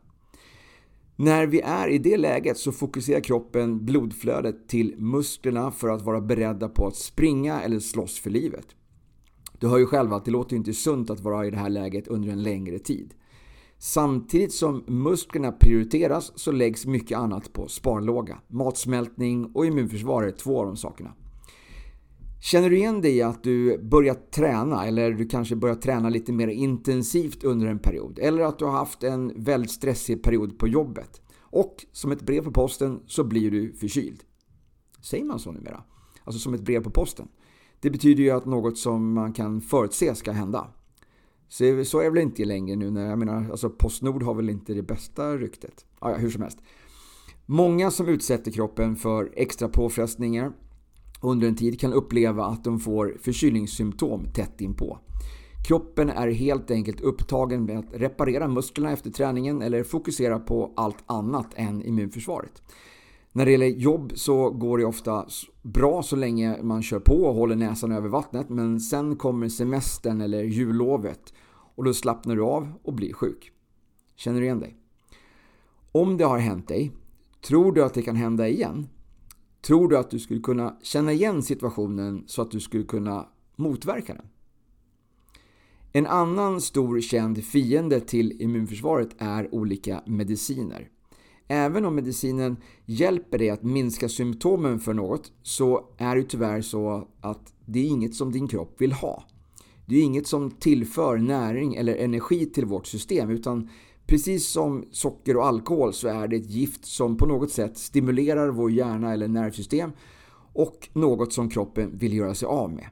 När 1.17 1.47
vi 1.47 1.61
är 1.61 1.89
i 1.89 1.99
det 1.99 2.17
läget 2.17 2.59
så 2.59 2.73
fokuserar 2.73 3.21
kroppen 3.21 3.85
blodflödet 3.85 4.69
till 4.69 4.95
musklerna 4.99 5.71
för 5.71 5.89
att 5.89 6.03
vara 6.03 6.21
beredda 6.21 6.69
på 6.69 6.87
att 6.87 6.97
springa 6.97 7.61
eller 7.61 7.79
slåss 7.79 8.19
för 8.19 8.31
livet. 8.31 8.67
Du 9.59 9.69
hör 9.69 9.79
ju 9.79 9.87
själv 9.87 10.13
att 10.13 10.25
det 10.25 10.31
låter 10.31 10.57
inte 10.57 10.73
sunt 10.73 11.11
att 11.11 11.21
vara 11.21 11.47
i 11.47 11.51
det 11.51 11.57
här 11.57 11.69
läget 11.69 12.09
under 12.09 12.33
en 12.33 12.43
längre 12.43 12.79
tid. 12.79 13.15
Samtidigt 13.79 14.53
som 14.53 14.85
musklerna 14.87 15.53
prioriteras 15.53 16.33
så 16.37 16.53
läggs 16.53 16.87
mycket 16.87 17.19
annat 17.19 17.53
på 17.53 17.69
sparlåga. 17.69 18.39
Matsmältning 18.49 19.51
och 19.55 19.67
immunförsvar 19.67 20.23
är 20.23 20.31
två 20.31 20.61
av 20.61 20.67
de 20.67 20.77
sakerna. 20.77 21.15
Känner 22.47 22.71
du 22.71 22.77
igen 22.77 23.01
dig 23.01 23.17
i 23.17 23.23
att 23.23 23.43
du 23.43 23.79
börjat 23.79 24.33
träna 24.33 24.87
eller 24.87 25.13
du 25.13 25.29
kanske 25.29 25.57
börjat 25.57 25.83
träna 25.83 26.09
lite 26.09 26.33
mer 26.33 26.49
intensivt 26.49 27.45
under 27.45 27.67
en 27.67 27.79
period? 27.79 28.19
Eller 28.19 28.43
att 28.43 28.59
du 28.59 28.65
har 28.65 28.73
haft 28.73 29.03
en 29.03 29.33
väldigt 29.45 29.71
stressig 29.71 30.23
period 30.23 30.59
på 30.59 30.69
jobbet? 30.69 31.21
Och 31.41 31.87
som 31.93 32.13
ett 32.13 32.23
brev 32.23 32.45
på 32.45 32.53
posten 32.53 33.01
så 33.07 33.25
blir 33.25 33.51
du 33.51 33.73
förkyld. 33.73 34.25
Säger 35.01 35.25
man 35.25 35.39
så 35.39 35.53
numera? 35.53 35.83
Alltså 36.25 36.39
som 36.39 36.55
ett 36.55 36.61
brev 36.61 36.83
på 36.83 36.91
posten. 36.91 37.29
Det 37.81 37.91
betyder 37.91 38.23
ju 38.23 38.31
att 38.31 38.47
något 38.47 38.79
som 38.79 39.13
man 39.13 39.33
kan 39.33 39.61
förutse 39.61 40.15
ska 40.15 40.33
hända. 40.33 40.69
Så, 41.49 41.85
så 41.85 41.99
är 41.99 42.05
det 42.05 42.11
väl 42.11 42.23
inte 42.23 42.45
längre 42.45 42.77
nu 42.77 42.91
när, 42.91 43.07
jag 43.07 43.19
menar, 43.19 43.51
alltså 43.51 43.71
Postnord 43.71 44.23
har 44.23 44.35
väl 44.35 44.51
inte 44.51 44.75
det 44.75 44.83
bästa 44.83 45.37
ryktet. 45.37 45.87
Ah, 45.99 46.11
ja, 46.11 46.17
hur 46.17 46.31
som 46.31 46.43
helst. 46.43 46.59
Många 47.47 47.91
som 47.91 48.09
utsätter 48.09 48.51
kroppen 48.51 48.97
för 48.97 49.33
extra 49.37 49.69
påfrestningar 49.69 50.53
under 51.21 51.49
en 51.49 51.57
tid 51.57 51.81
kan 51.81 51.93
uppleva 51.93 52.45
att 52.45 52.65
de 52.65 52.81
får 52.81 53.17
förkylningssymptom 53.21 54.27
tätt 54.35 54.61
inpå. 54.61 54.99
Kroppen 55.67 56.11
är 56.11 56.29
helt 56.29 56.71
enkelt 56.71 57.01
upptagen 57.01 57.65
med 57.65 57.79
att 57.79 57.95
reparera 57.95 58.49
musklerna 58.49 58.93
efter 58.93 59.11
träningen 59.11 59.63
eller 59.63 59.83
fokusera 59.83 60.39
på 60.39 60.73
allt 60.77 61.05
annat 61.07 61.47
än 61.55 61.83
immunförsvaret. 61.83 62.63
När 63.33 63.45
det 63.45 63.51
gäller 63.51 63.67
jobb 63.67 64.13
så 64.15 64.51
går 64.51 64.79
det 64.79 64.85
ofta 64.85 65.27
bra 65.63 66.03
så 66.03 66.17
länge 66.17 66.63
man 66.63 66.83
kör 66.83 67.01
på 67.01 67.15
och 67.15 67.35
håller 67.35 67.57
näsan 67.57 67.93
över 67.93 68.09
vattnet 68.09 68.49
men 68.49 68.81
sen 68.81 69.17
kommer 69.17 69.49
semestern 69.49 70.21
eller 70.21 70.43
jullovet 70.43 71.35
och 71.49 71.85
då 71.85 71.95
slappnar 71.95 72.37
du 72.37 72.43
av 72.43 72.73
och 72.83 72.95
blir 72.95 73.13
sjuk. 73.13 73.53
Känner 74.17 74.41
du 74.41 74.47
igen 74.47 74.61
dig? 74.61 74.77
Om 75.93 76.17
det 76.17 76.25
har 76.25 76.39
hänt 76.39 76.69
dig, 76.69 76.93
tror 77.47 77.73
du 77.73 77.85
att 77.85 77.95
det 77.95 78.03
kan 78.03 78.17
hända 78.17 78.49
igen? 78.49 78.89
Tror 79.67 79.89
du 79.89 79.99
att 79.99 80.11
du 80.11 80.19
skulle 80.19 80.41
kunna 80.41 80.77
känna 80.83 81.13
igen 81.13 81.43
situationen 81.43 82.25
så 82.27 82.43
att 82.43 82.51
du 82.51 82.61
skulle 82.61 82.85
kunna 82.85 83.29
motverka 83.57 84.15
den? 84.15 84.27
En 85.93 86.07
annan 86.07 86.61
stor 86.61 87.01
känd 87.01 87.45
fiende 87.45 88.01
till 88.01 88.43
immunförsvaret 88.43 89.09
är 89.19 89.55
olika 89.55 90.03
mediciner. 90.07 90.89
Även 91.49 91.85
om 91.85 91.95
medicinen 91.95 92.57
hjälper 92.85 93.39
dig 93.39 93.51
att 93.51 93.63
minska 93.63 94.09
symptomen 94.09 94.81
för 94.81 94.95
något 94.95 95.33
så 95.43 95.89
är 95.99 96.17
det 96.17 96.23
tyvärr 96.23 96.61
så 96.61 97.09
att 97.21 97.53
det 97.65 97.79
är 97.79 97.87
inget 97.87 98.15
som 98.15 98.33
din 98.33 98.49
kropp 98.49 98.81
vill 98.81 98.93
ha. 98.93 99.25
Det 99.87 99.97
är 99.97 100.03
inget 100.03 100.27
som 100.27 100.51
tillför 100.51 101.19
näring 101.19 101.75
eller 101.75 101.97
energi 101.97 102.47
till 102.47 102.67
vårt 102.67 102.87
system 102.87 103.31
utan 103.31 103.71
Precis 104.07 104.49
som 104.49 104.85
socker 104.91 105.37
och 105.37 105.47
alkohol 105.47 105.93
så 105.93 106.09
är 106.09 106.29
det 106.29 106.37
ett 106.37 106.51
gift 106.51 106.85
som 106.85 107.17
på 107.17 107.27
något 107.27 107.51
sätt 107.51 107.79
stimulerar 107.79 108.49
vår 108.49 108.71
hjärna 108.71 109.13
eller 109.13 109.29
nervsystem 109.29 109.91
och 110.53 110.89
något 110.93 111.33
som 111.33 111.51
kroppen 111.51 111.99
vill 111.99 112.13
göra 112.13 112.35
sig 112.35 112.47
av 112.47 112.73
med. 112.73 112.87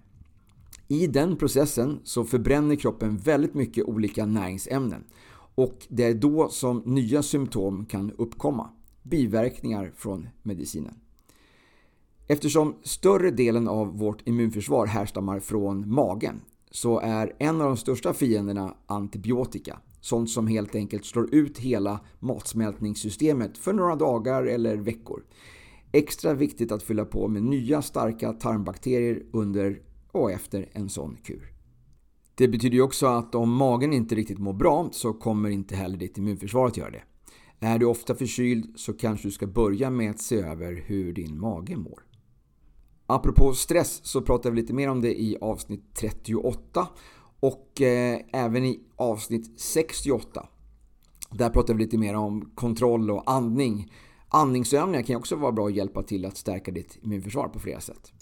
I 0.88 1.06
den 1.06 1.36
processen 1.36 2.00
så 2.04 2.24
förbränner 2.24 2.76
kroppen 2.76 3.16
väldigt 3.16 3.54
mycket 3.54 3.84
olika 3.84 4.26
näringsämnen 4.26 5.04
och 5.54 5.86
det 5.88 6.04
är 6.04 6.14
då 6.14 6.48
som 6.48 6.82
nya 6.84 7.22
symptom 7.22 7.86
kan 7.86 8.12
uppkomma. 8.12 8.70
Biverkningar 9.02 9.92
från 9.96 10.28
medicinen. 10.42 10.94
Eftersom 12.26 12.74
större 12.82 13.30
delen 13.30 13.68
av 13.68 13.98
vårt 13.98 14.28
immunförsvar 14.28 14.86
härstammar 14.86 15.40
från 15.40 15.94
magen 15.94 16.40
så 16.70 17.00
är 17.00 17.32
en 17.38 17.60
av 17.60 17.66
de 17.66 17.76
största 17.76 18.14
fienderna 18.14 18.74
antibiotika 18.86 19.78
Sånt 20.04 20.30
som 20.30 20.46
helt 20.46 20.74
enkelt 20.74 21.04
slår 21.04 21.34
ut 21.34 21.58
hela 21.58 22.00
matsmältningssystemet 22.18 23.58
för 23.58 23.72
några 23.72 23.96
dagar 23.96 24.44
eller 24.44 24.76
veckor. 24.76 25.24
Extra 25.92 26.34
viktigt 26.34 26.72
att 26.72 26.82
fylla 26.82 27.04
på 27.04 27.28
med 27.28 27.42
nya 27.42 27.82
starka 27.82 28.32
tarmbakterier 28.32 29.22
under 29.32 29.82
och 30.12 30.32
efter 30.32 30.68
en 30.72 30.88
sån 30.88 31.16
kur. 31.24 31.52
Det 32.34 32.48
betyder 32.48 32.74
ju 32.74 32.82
också 32.82 33.06
att 33.06 33.34
om 33.34 33.52
magen 33.52 33.92
inte 33.92 34.14
riktigt 34.14 34.38
mår 34.38 34.52
bra 34.52 34.88
så 34.92 35.12
kommer 35.12 35.50
inte 35.50 35.76
heller 35.76 35.96
ditt 35.96 36.18
immunförsvar 36.18 36.66
att 36.66 36.76
göra 36.76 36.90
det. 36.90 37.02
Är 37.60 37.78
du 37.78 37.86
ofta 37.86 38.14
förkyld 38.14 38.72
så 38.76 38.92
kanske 38.92 39.28
du 39.28 39.32
ska 39.32 39.46
börja 39.46 39.90
med 39.90 40.10
att 40.10 40.20
se 40.20 40.40
över 40.40 40.84
hur 40.86 41.12
din 41.12 41.40
mage 41.40 41.76
mår. 41.76 42.02
Apropå 43.06 43.54
stress 43.54 44.00
så 44.04 44.22
pratar 44.22 44.50
vi 44.50 44.56
lite 44.56 44.72
mer 44.72 44.90
om 44.90 45.00
det 45.00 45.22
i 45.22 45.36
avsnitt 45.40 45.94
38 45.94 46.88
och 47.40 47.80
eh, 47.80 48.20
även 48.32 48.64
i 48.64 48.80
avsnitt 48.96 49.60
68. 49.60 50.46
Där 51.30 51.50
pratar 51.50 51.74
vi 51.74 51.84
lite 51.84 51.98
mer 51.98 52.14
om 52.14 52.52
kontroll 52.54 53.10
och 53.10 53.30
andning. 53.30 53.92
Andningsövningar 54.28 55.02
kan 55.02 55.16
också 55.16 55.36
vara 55.36 55.52
bra 55.52 55.66
att 55.66 55.74
hjälpa 55.74 56.02
till 56.02 56.24
att 56.24 56.36
stärka 56.36 56.70
ditt 56.70 56.98
immunförsvar 57.02 57.48
på 57.48 57.60
flera 57.60 57.80
sätt. 57.80 58.12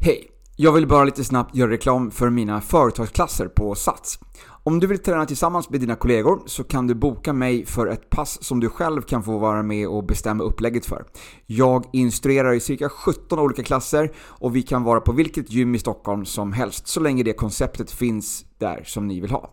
Hej! 0.00 0.33
Jag 0.56 0.72
vill 0.72 0.86
bara 0.86 1.04
lite 1.04 1.24
snabbt 1.24 1.56
göra 1.56 1.70
reklam 1.70 2.10
för 2.10 2.30
mina 2.30 2.60
företagsklasser 2.60 3.48
på 3.48 3.74
Sats. 3.74 4.18
Om 4.62 4.80
du 4.80 4.86
vill 4.86 4.98
träna 4.98 5.26
tillsammans 5.26 5.70
med 5.70 5.80
dina 5.80 5.96
kollegor 5.96 6.42
så 6.46 6.64
kan 6.64 6.86
du 6.86 6.94
boka 6.94 7.32
mig 7.32 7.66
för 7.66 7.86
ett 7.86 8.10
pass 8.10 8.44
som 8.44 8.60
du 8.60 8.68
själv 8.68 9.02
kan 9.02 9.22
få 9.22 9.38
vara 9.38 9.62
med 9.62 9.88
och 9.88 10.04
bestämma 10.04 10.44
upplägget 10.44 10.86
för. 10.86 11.04
Jag 11.46 11.84
instruerar 11.92 12.52
i 12.52 12.60
cirka 12.60 12.88
17 12.88 13.38
olika 13.38 13.62
klasser 13.62 14.12
och 14.16 14.56
vi 14.56 14.62
kan 14.62 14.82
vara 14.82 15.00
på 15.00 15.12
vilket 15.12 15.50
gym 15.50 15.74
i 15.74 15.78
Stockholm 15.78 16.24
som 16.24 16.52
helst 16.52 16.88
så 16.88 17.00
länge 17.00 17.22
det 17.22 17.32
konceptet 17.32 17.90
finns 17.90 18.44
där 18.58 18.82
som 18.84 19.06
ni 19.06 19.20
vill 19.20 19.30
ha. 19.30 19.50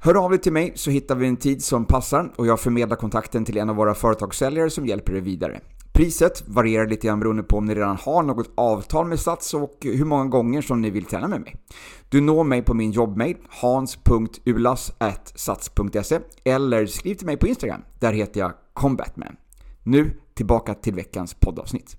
Hör 0.00 0.24
av 0.24 0.30
dig 0.30 0.38
till 0.38 0.52
mig 0.52 0.72
så 0.74 0.90
hittar 0.90 1.14
vi 1.14 1.26
en 1.26 1.36
tid 1.36 1.64
som 1.64 1.84
passar 1.84 2.32
och 2.36 2.46
jag 2.46 2.60
förmedlar 2.60 2.96
kontakten 2.96 3.44
till 3.44 3.56
en 3.56 3.70
av 3.70 3.76
våra 3.76 3.94
företagssäljare 3.94 4.70
som 4.70 4.86
hjälper 4.86 5.12
dig 5.12 5.22
vidare. 5.22 5.60
Priset 5.94 6.42
varierar 6.46 6.86
lite 6.86 7.06
grann 7.06 7.20
beroende 7.20 7.42
på 7.42 7.56
om 7.56 7.64
ni 7.64 7.74
redan 7.74 7.96
har 7.96 8.22
något 8.22 8.50
avtal 8.54 9.06
med 9.06 9.20
Sats 9.20 9.54
och 9.54 9.76
hur 9.80 10.04
många 10.04 10.24
gånger 10.24 10.62
som 10.62 10.80
ni 10.80 10.90
vill 10.90 11.04
träna 11.04 11.28
med 11.28 11.40
mig. 11.40 11.56
Du 12.08 12.20
når 12.20 12.44
mig 12.44 12.62
på 12.62 12.74
min 12.74 12.90
jobbmail 12.90 13.36
hans.ulas.sats.se 13.48 16.20
eller 16.44 16.86
skriv 16.86 17.14
till 17.14 17.26
mig 17.26 17.36
på 17.36 17.46
Instagram. 17.46 17.82
Där 18.00 18.12
heter 18.12 18.40
jag 18.40 18.52
combatman. 18.72 19.36
Nu 19.82 20.10
tillbaka 20.34 20.74
till 20.74 20.94
veckans 20.94 21.34
poddavsnitt. 21.34 21.96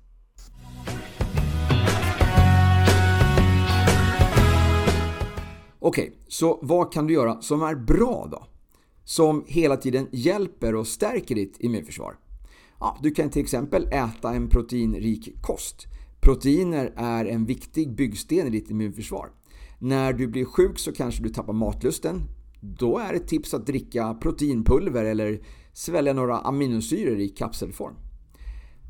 Okej, 5.80 5.80
okay, 5.80 6.12
så 6.28 6.60
vad 6.62 6.94
kan 6.94 7.08
du 7.08 7.14
göra 7.14 7.42
som 7.42 7.64
är 7.64 7.76
bra 7.76 8.28
då? 8.32 8.48
Som 9.04 9.44
hela 9.48 9.78
tiden 9.78 10.08
hjälper 10.12 10.76
och 10.76 10.88
stärker 10.88 11.36
ditt 11.36 11.58
immunförsvar? 11.60 12.16
Ja, 12.86 12.98
du 13.02 13.12
kan 13.12 13.30
till 13.30 13.42
exempel 13.42 13.88
äta 13.92 14.34
en 14.34 14.50
proteinrik 14.50 15.42
kost. 15.42 15.88
Proteiner 16.22 16.94
är 16.96 17.26
en 17.26 17.46
viktig 17.46 17.96
byggsten 17.96 18.48
i 18.48 18.50
ditt 18.50 18.70
immunförsvar. 18.70 19.30
När 19.80 20.14
du 20.14 20.28
blir 20.28 20.46
sjuk 20.46 20.80
så 20.80 20.92
kanske 20.92 21.24
du 21.24 21.30
tappar 21.30 21.54
matlusten. 21.54 22.22
Då 22.62 22.98
är 22.98 23.14
ett 23.14 23.28
tips 23.28 23.54
att 23.54 23.66
dricka 23.66 24.14
proteinpulver 24.14 25.06
eller 25.06 25.42
svälja 25.74 26.14
några 26.14 26.38
aminosyror 26.38 27.20
i 27.20 27.30
kapselform. 27.30 27.96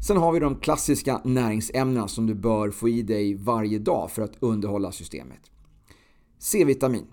Sen 0.07 0.17
har 0.17 0.31
vi 0.31 0.39
de 0.39 0.55
klassiska 0.59 1.21
näringsämnena 1.23 2.07
som 2.07 2.27
du 2.27 2.35
bör 2.35 2.71
få 2.71 2.89
i 2.89 3.01
dig 3.01 3.35
varje 3.35 3.79
dag 3.79 4.11
för 4.11 4.21
att 4.21 4.37
underhålla 4.39 4.91
systemet. 4.91 5.51
C-vitamin. 6.39 7.05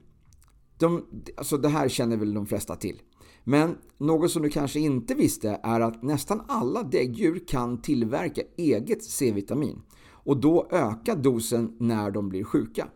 De, 0.78 1.06
alltså 1.36 1.58
det 1.58 1.68
här 1.68 1.88
känner 1.88 2.16
väl 2.16 2.34
de 2.34 2.46
flesta 2.46 2.76
till. 2.76 3.00
Men 3.44 3.78
något 3.98 4.30
som 4.30 4.42
du 4.42 4.48
kanske 4.48 4.80
inte 4.80 5.14
visste 5.14 5.60
är 5.62 5.80
att 5.80 6.02
nästan 6.02 6.42
alla 6.48 6.82
däggdjur 6.82 7.42
kan 7.48 7.82
tillverka 7.82 8.42
eget 8.56 9.04
C-vitamin 9.04 9.82
och 10.10 10.36
då 10.36 10.68
öka 10.70 11.14
dosen 11.14 11.76
när 11.80 12.10
de 12.10 12.28
blir 12.28 12.44
sjuka. 12.44 12.88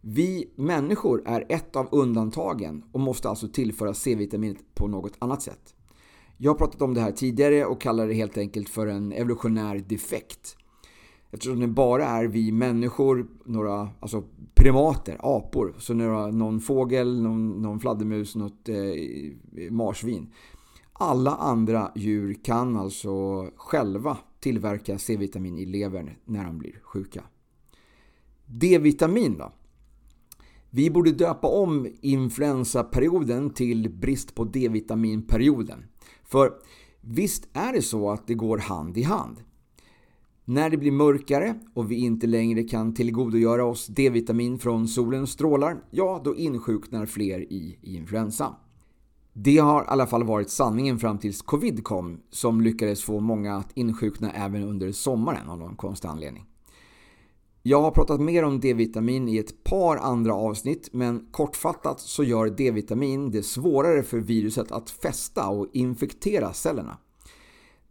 Vi 0.00 0.52
människor 0.56 1.22
är 1.26 1.46
ett 1.48 1.76
av 1.76 1.88
undantagen 1.92 2.84
och 2.92 3.00
måste 3.00 3.28
alltså 3.28 3.48
tillföra 3.48 3.94
C-vitaminet 3.94 4.74
på 4.74 4.88
något 4.88 5.16
annat 5.18 5.42
sätt. 5.42 5.74
Jag 6.36 6.50
har 6.50 6.58
pratat 6.58 6.82
om 6.82 6.94
det 6.94 7.00
här 7.00 7.12
tidigare 7.12 7.64
och 7.64 7.80
kallar 7.80 8.08
det 8.08 8.14
helt 8.14 8.38
enkelt 8.38 8.68
för 8.68 8.86
en 8.86 9.12
evolutionär 9.12 9.84
defekt. 9.88 10.56
Eftersom 11.30 11.60
det 11.60 11.68
bara 11.68 12.04
är 12.04 12.26
vi 12.26 12.52
människor, 12.52 13.26
några 13.44 13.88
alltså 14.00 14.24
primater, 14.54 15.16
apor, 15.20 15.74
så 15.78 15.94
några, 15.94 16.26
någon 16.26 16.60
fågel, 16.60 17.22
någon, 17.22 17.62
någon 17.62 17.80
fladdermus, 17.80 18.36
något 18.36 18.68
eh, 18.68 19.70
marsvin. 19.70 20.32
Alla 20.92 21.36
andra 21.36 21.92
djur 21.94 22.34
kan 22.44 22.76
alltså 22.76 23.46
själva 23.56 24.18
tillverka 24.40 24.98
C-vitamin 24.98 25.58
i 25.58 25.66
levern 25.66 26.10
när 26.24 26.44
de 26.44 26.58
blir 26.58 26.80
sjuka. 26.82 27.22
D-vitamin 28.46 29.38
då? 29.38 29.52
Vi 30.70 30.90
borde 30.90 31.12
döpa 31.12 31.48
om 31.48 31.88
influensaperioden 32.00 33.50
till 33.50 33.90
brist 33.90 34.34
på 34.34 34.44
D-vitaminperioden. 34.44 35.84
För 36.24 36.52
visst 37.00 37.48
är 37.52 37.72
det 37.72 37.82
så 37.82 38.10
att 38.10 38.26
det 38.26 38.34
går 38.34 38.58
hand 38.58 38.98
i 38.98 39.02
hand. 39.02 39.36
När 40.50 40.70
det 40.70 40.76
blir 40.76 40.92
mörkare 40.92 41.54
och 41.74 41.90
vi 41.90 41.96
inte 41.96 42.26
längre 42.26 42.62
kan 42.62 42.94
tillgodogöra 42.94 43.64
oss 43.64 43.86
D-vitamin 43.86 44.58
från 44.58 44.88
solens 44.88 45.30
strålar, 45.30 45.84
ja 45.90 46.20
då 46.24 46.36
insjuknar 46.36 47.06
fler 47.06 47.40
i 47.40 47.78
influensa. 47.82 48.56
Det 49.32 49.58
har 49.58 49.82
i 49.82 49.84
alla 49.88 50.06
fall 50.06 50.24
varit 50.24 50.50
sanningen 50.50 50.98
fram 50.98 51.18
tills 51.18 51.42
covid 51.42 51.84
kom 51.84 52.20
som 52.30 52.60
lyckades 52.60 53.02
få 53.02 53.20
många 53.20 53.56
att 53.56 53.72
insjukna 53.74 54.32
även 54.32 54.62
under 54.62 54.92
sommaren 54.92 55.48
av 55.48 55.58
någon 55.58 55.76
konstig 55.76 56.08
anledning. 56.08 56.44
Jag 57.62 57.82
har 57.82 57.90
pratat 57.90 58.20
mer 58.20 58.44
om 58.44 58.60
D-vitamin 58.60 59.28
i 59.28 59.38
ett 59.38 59.64
par 59.64 59.96
andra 59.96 60.34
avsnitt 60.34 60.88
men 60.92 61.26
kortfattat 61.30 62.00
så 62.00 62.24
gör 62.24 62.46
D-vitamin 62.46 63.30
det 63.30 63.42
svårare 63.42 64.02
för 64.02 64.18
viruset 64.18 64.72
att 64.72 64.90
fästa 64.90 65.48
och 65.48 65.66
infektera 65.72 66.52
cellerna. 66.52 66.98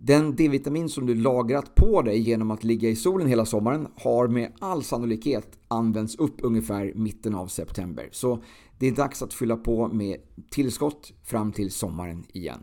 Den 0.01 0.35
D-vitamin 0.35 0.89
som 0.89 1.05
du 1.05 1.15
lagrat 1.15 1.75
på 1.75 2.01
dig 2.01 2.19
genom 2.19 2.51
att 2.51 2.63
ligga 2.63 2.89
i 2.89 2.95
solen 2.95 3.27
hela 3.27 3.45
sommaren 3.45 3.87
har 3.95 4.27
med 4.27 4.53
all 4.59 4.83
sannolikhet 4.83 5.59
använts 5.67 6.15
upp 6.15 6.35
ungefär 6.41 6.93
mitten 6.95 7.35
av 7.35 7.47
september. 7.47 8.09
Så 8.11 8.43
det 8.77 8.87
är 8.87 8.91
dags 8.91 9.21
att 9.21 9.33
fylla 9.33 9.57
på 9.57 9.87
med 9.87 10.17
tillskott 10.49 11.13
fram 11.23 11.51
till 11.51 11.71
sommaren 11.71 12.25
igen. 12.33 12.59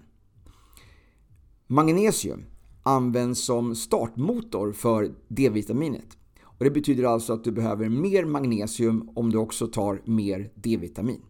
Magnesium 1.67 2.45
används 2.83 3.41
som 3.45 3.75
startmotor 3.75 4.73
för 4.73 5.15
D-vitaminet. 5.29 6.19
Och 6.43 6.65
Det 6.65 6.71
betyder 6.71 7.05
alltså 7.05 7.33
att 7.33 7.45
du 7.45 7.53
behöver 7.53 7.89
mer 7.89 8.25
magnesium 8.25 9.11
om 9.15 9.33
du 9.33 9.39
också 9.39 9.67
tar 9.67 10.03
mer 10.05 10.51
D-vitamin. 10.55 11.23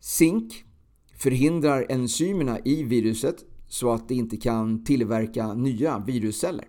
Zink 0.00 0.64
förhindrar 1.16 1.86
enzymerna 1.88 2.58
i 2.64 2.82
viruset 2.82 3.44
så 3.72 3.90
att 3.90 4.08
det 4.08 4.14
inte 4.14 4.36
kan 4.36 4.84
tillverka 4.84 5.54
nya 5.54 5.98
virusceller. 5.98 6.68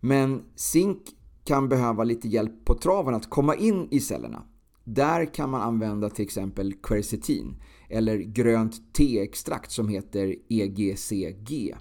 Men 0.00 0.42
zink 0.54 0.98
kan 1.44 1.68
behöva 1.68 2.04
lite 2.04 2.28
hjälp 2.28 2.64
på 2.64 2.74
traven 2.74 3.14
att 3.14 3.30
komma 3.30 3.54
in 3.54 3.88
i 3.90 4.00
cellerna. 4.00 4.42
Där 4.84 5.34
kan 5.34 5.50
man 5.50 5.60
använda 5.60 6.10
till 6.10 6.24
exempel 6.24 6.72
quercetin 6.72 7.62
eller 7.88 8.18
grönt 8.18 8.94
teextrakt 8.94 9.70
som 9.70 9.88
heter 9.88 10.36
EGCG. 10.48 11.74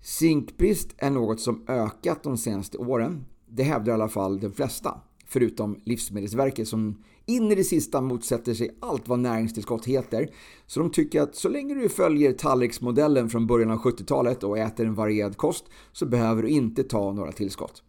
Zinkbrist 0.00 0.94
är 0.98 1.10
något 1.10 1.40
som 1.40 1.64
ökat 1.68 2.22
de 2.22 2.36
senaste 2.36 2.78
åren. 2.78 3.24
Det 3.46 3.62
hävdar 3.62 3.92
i 3.92 3.94
alla 3.94 4.08
fall 4.08 4.40
de 4.40 4.52
flesta, 4.52 5.00
förutom 5.26 5.80
Livsmedelsverket 5.84 6.68
som 6.68 7.04
in 7.26 7.52
i 7.52 7.54
det 7.54 7.64
sista 7.64 8.00
motsätter 8.00 8.54
sig 8.54 8.76
allt 8.80 9.08
vad 9.08 9.18
näringstillskott 9.18 9.86
heter. 9.86 10.30
Så 10.66 10.80
de 10.80 10.90
tycker 10.90 11.20
att 11.20 11.36
så 11.36 11.48
länge 11.48 11.74
du 11.74 11.88
följer 11.88 12.32
tallriksmodellen 12.32 13.30
från 13.30 13.46
början 13.46 13.70
av 13.70 13.78
70-talet 13.78 14.42
och 14.42 14.58
äter 14.58 14.86
en 14.86 14.94
varierad 14.94 15.36
kost 15.36 15.64
så 15.92 16.06
behöver 16.06 16.42
du 16.42 16.48
inte 16.48 16.82
ta 16.82 17.12
några 17.12 17.32
tillskott. 17.32 17.82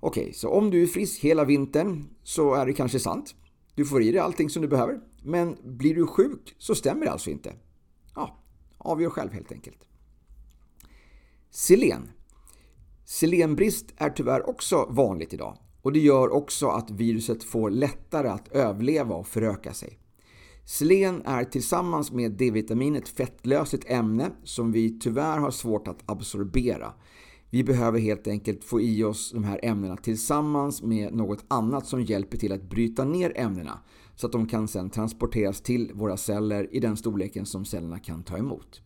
Okej, 0.00 0.22
okay, 0.22 0.32
så 0.32 0.48
om 0.48 0.70
du 0.70 0.82
är 0.82 0.86
frisk 0.86 1.20
hela 1.20 1.44
vintern 1.44 2.04
så 2.22 2.54
är 2.54 2.66
det 2.66 2.72
kanske 2.72 3.00
sant. 3.00 3.34
Du 3.74 3.84
får 3.84 4.02
i 4.02 4.12
dig 4.12 4.20
allting 4.20 4.50
som 4.50 4.62
du 4.62 4.68
behöver. 4.68 5.00
Men 5.24 5.56
blir 5.62 5.94
du 5.94 6.06
sjuk 6.06 6.54
så 6.58 6.74
stämmer 6.74 7.04
det 7.04 7.12
alltså 7.12 7.30
inte. 7.30 7.52
Ja, 8.14 8.42
avgör 8.78 9.10
själv 9.10 9.32
helt 9.32 9.52
enkelt. 9.52 9.78
Selen. 11.50 12.10
Selenbrist 13.04 13.94
är 13.96 14.10
tyvärr 14.10 14.48
också 14.48 14.86
vanligt 14.90 15.34
idag 15.34 15.58
och 15.82 15.92
det 15.92 16.00
gör 16.00 16.32
också 16.32 16.68
att 16.68 16.90
viruset 16.90 17.44
får 17.44 17.70
lättare 17.70 18.28
att 18.28 18.48
överleva 18.48 19.14
och 19.14 19.26
föröka 19.26 19.72
sig. 19.72 19.98
Selen 20.64 21.22
är 21.24 21.44
tillsammans 21.44 22.12
med 22.12 22.32
D-vitamin 22.32 22.96
ett 22.96 23.08
fettlösligt 23.08 23.90
ämne 23.90 24.30
som 24.44 24.72
vi 24.72 24.98
tyvärr 24.98 25.38
har 25.38 25.50
svårt 25.50 25.88
att 25.88 26.02
absorbera. 26.06 26.92
Vi 27.50 27.64
behöver 27.64 27.98
helt 27.98 28.26
enkelt 28.26 28.64
få 28.64 28.80
i 28.80 29.04
oss 29.04 29.30
de 29.32 29.44
här 29.44 29.60
ämnena 29.62 29.96
tillsammans 29.96 30.82
med 30.82 31.14
något 31.14 31.44
annat 31.48 31.86
som 31.86 32.02
hjälper 32.02 32.38
till 32.38 32.52
att 32.52 32.70
bryta 32.70 33.04
ner 33.04 33.32
ämnena 33.36 33.78
så 34.16 34.26
att 34.26 34.32
de 34.32 34.46
kan 34.46 34.68
sedan 34.68 34.90
transporteras 34.90 35.60
till 35.60 35.90
våra 35.94 36.16
celler 36.16 36.74
i 36.74 36.80
den 36.80 36.96
storleken 36.96 37.46
som 37.46 37.64
cellerna 37.64 37.98
kan 37.98 38.22
ta 38.22 38.38
emot. 38.38 38.82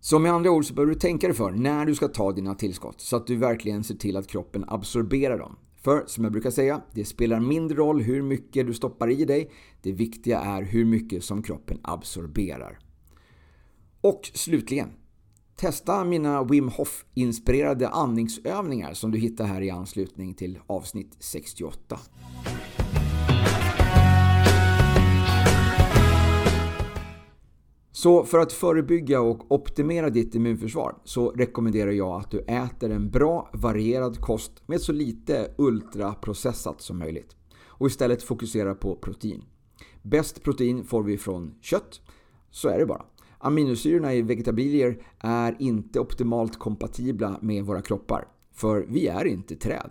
Så 0.00 0.18
med 0.18 0.32
andra 0.32 0.50
ord 0.50 0.64
så 0.64 0.74
behöver 0.74 0.92
du 0.92 0.98
tänka 0.98 1.26
dig 1.26 1.36
för 1.36 1.50
när 1.50 1.86
du 1.86 1.94
ska 1.94 2.08
ta 2.08 2.32
dina 2.32 2.54
tillskott 2.54 3.00
så 3.00 3.16
att 3.16 3.26
du 3.26 3.36
verkligen 3.36 3.84
ser 3.84 3.94
till 3.94 4.16
att 4.16 4.26
kroppen 4.26 4.64
absorberar 4.68 5.38
dem. 5.38 5.56
För 5.86 6.04
som 6.06 6.24
jag 6.24 6.32
brukar 6.32 6.50
säga, 6.50 6.82
det 6.92 7.04
spelar 7.04 7.40
mindre 7.40 7.78
roll 7.78 8.02
hur 8.02 8.22
mycket 8.22 8.66
du 8.66 8.74
stoppar 8.74 9.10
i 9.10 9.24
dig. 9.24 9.50
Det 9.82 9.92
viktiga 9.92 10.40
är 10.40 10.62
hur 10.62 10.84
mycket 10.84 11.24
som 11.24 11.42
kroppen 11.42 11.78
absorberar. 11.82 12.78
Och 14.00 14.30
slutligen, 14.34 14.88
testa 15.56 16.04
mina 16.04 16.44
Wim 16.44 16.68
Hof-inspirerade 16.68 17.88
andningsövningar 17.88 18.94
som 18.94 19.10
du 19.10 19.18
hittar 19.18 19.44
här 19.44 19.60
i 19.60 19.70
anslutning 19.70 20.34
till 20.34 20.58
avsnitt 20.66 21.16
68. 21.18 21.98
Så 27.96 28.24
för 28.24 28.38
att 28.38 28.52
förebygga 28.52 29.20
och 29.20 29.52
optimera 29.52 30.10
ditt 30.10 30.34
immunförsvar 30.34 30.94
så 31.04 31.30
rekommenderar 31.30 31.90
jag 31.90 32.20
att 32.20 32.30
du 32.30 32.38
äter 32.38 32.90
en 32.90 33.10
bra 33.10 33.50
varierad 33.52 34.20
kost 34.20 34.52
med 34.68 34.80
så 34.80 34.92
lite 34.92 35.54
ultraprocessat 35.58 36.80
som 36.80 36.98
möjligt 36.98 37.36
och 37.66 37.86
istället 37.86 38.22
fokusera 38.22 38.74
på 38.74 38.96
protein. 38.96 39.44
Bäst 40.02 40.42
protein 40.42 40.84
får 40.84 41.02
vi 41.02 41.18
från 41.18 41.54
kött, 41.60 42.00
så 42.50 42.68
är 42.68 42.78
det 42.78 42.86
bara. 42.86 43.04
Aminosyrorna 43.38 44.14
i 44.14 44.22
vegetabilier 44.22 45.02
är 45.18 45.56
inte 45.58 46.00
optimalt 46.00 46.58
kompatibla 46.58 47.38
med 47.42 47.64
våra 47.64 47.82
kroppar, 47.82 48.28
för 48.52 48.86
vi 48.88 49.06
är 49.06 49.24
inte 49.24 49.56
träd. 49.56 49.90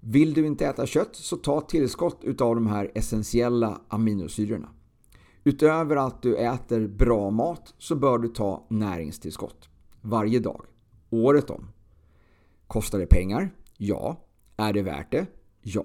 Vill 0.00 0.34
du 0.34 0.46
inte 0.46 0.66
äta 0.66 0.86
kött 0.86 1.16
så 1.16 1.36
ta 1.36 1.60
tillskott 1.60 2.18
utav 2.22 2.54
de 2.54 2.66
här 2.66 2.90
essentiella 2.94 3.80
aminosyrorna. 3.88 4.68
Utöver 5.46 5.96
att 5.96 6.22
du 6.22 6.36
äter 6.36 6.86
bra 6.86 7.30
mat 7.30 7.74
så 7.78 7.96
bör 7.96 8.18
du 8.18 8.28
ta 8.28 8.66
näringstillskott. 8.68 9.68
Varje 10.00 10.38
dag. 10.38 10.64
Året 11.10 11.50
om. 11.50 11.68
Kostar 12.66 12.98
det 12.98 13.06
pengar? 13.06 13.50
Ja. 13.76 14.16
Är 14.56 14.72
det 14.72 14.82
värt 14.82 15.12
det? 15.12 15.26
Ja. 15.62 15.84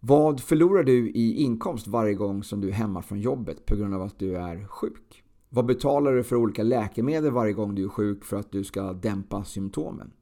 Vad 0.00 0.40
förlorar 0.40 0.82
du 0.82 1.10
i 1.10 1.34
inkomst 1.42 1.86
varje 1.86 2.14
gång 2.14 2.42
som 2.42 2.60
du 2.60 2.68
är 2.68 2.72
hemma 2.72 3.02
från 3.02 3.20
jobbet 3.20 3.66
på 3.66 3.76
grund 3.76 3.94
av 3.94 4.02
att 4.02 4.18
du 4.18 4.36
är 4.36 4.66
sjuk? 4.66 5.24
Vad 5.48 5.66
betalar 5.66 6.12
du 6.12 6.24
för 6.24 6.36
olika 6.36 6.62
läkemedel 6.62 7.30
varje 7.30 7.52
gång 7.52 7.74
du 7.74 7.84
är 7.84 7.88
sjuk 7.88 8.24
för 8.24 8.36
att 8.36 8.52
du 8.52 8.64
ska 8.64 8.92
dämpa 8.92 9.44
symptomen? 9.44 10.12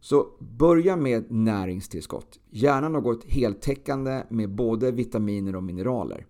Så 0.00 0.26
börja 0.38 0.96
med 0.96 1.30
näringstillskott. 1.30 2.40
Gärna 2.50 2.88
något 2.88 3.24
heltäckande 3.24 4.22
med 4.28 4.54
både 4.54 4.90
vitaminer 4.90 5.56
och 5.56 5.64
mineraler. 5.64 6.26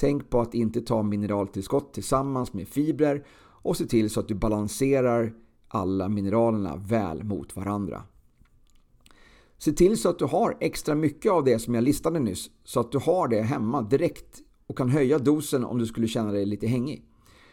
Tänk 0.00 0.30
på 0.30 0.40
att 0.40 0.54
inte 0.54 0.80
ta 0.80 1.02
mineraltillskott 1.02 1.94
tillsammans 1.94 2.52
med 2.52 2.68
fibrer 2.68 3.26
och 3.62 3.76
se 3.76 3.86
till 3.86 4.10
så 4.10 4.20
att 4.20 4.28
du 4.28 4.34
balanserar 4.34 5.32
alla 5.68 6.08
mineralerna 6.08 6.76
väl 6.76 7.24
mot 7.24 7.56
varandra. 7.56 8.02
Se 9.58 9.72
till 9.72 9.98
så 9.98 10.08
att 10.08 10.18
du 10.18 10.24
har 10.24 10.56
extra 10.60 10.94
mycket 10.94 11.32
av 11.32 11.44
det 11.44 11.58
som 11.58 11.74
jag 11.74 11.84
listade 11.84 12.20
nyss 12.20 12.50
så 12.64 12.80
att 12.80 12.92
du 12.92 12.98
har 12.98 13.28
det 13.28 13.42
hemma 13.42 13.82
direkt 13.82 14.42
och 14.66 14.78
kan 14.78 14.90
höja 14.90 15.18
dosen 15.18 15.64
om 15.64 15.78
du 15.78 15.86
skulle 15.86 16.08
känna 16.08 16.32
dig 16.32 16.46
lite 16.46 16.66
hängig. 16.66 17.04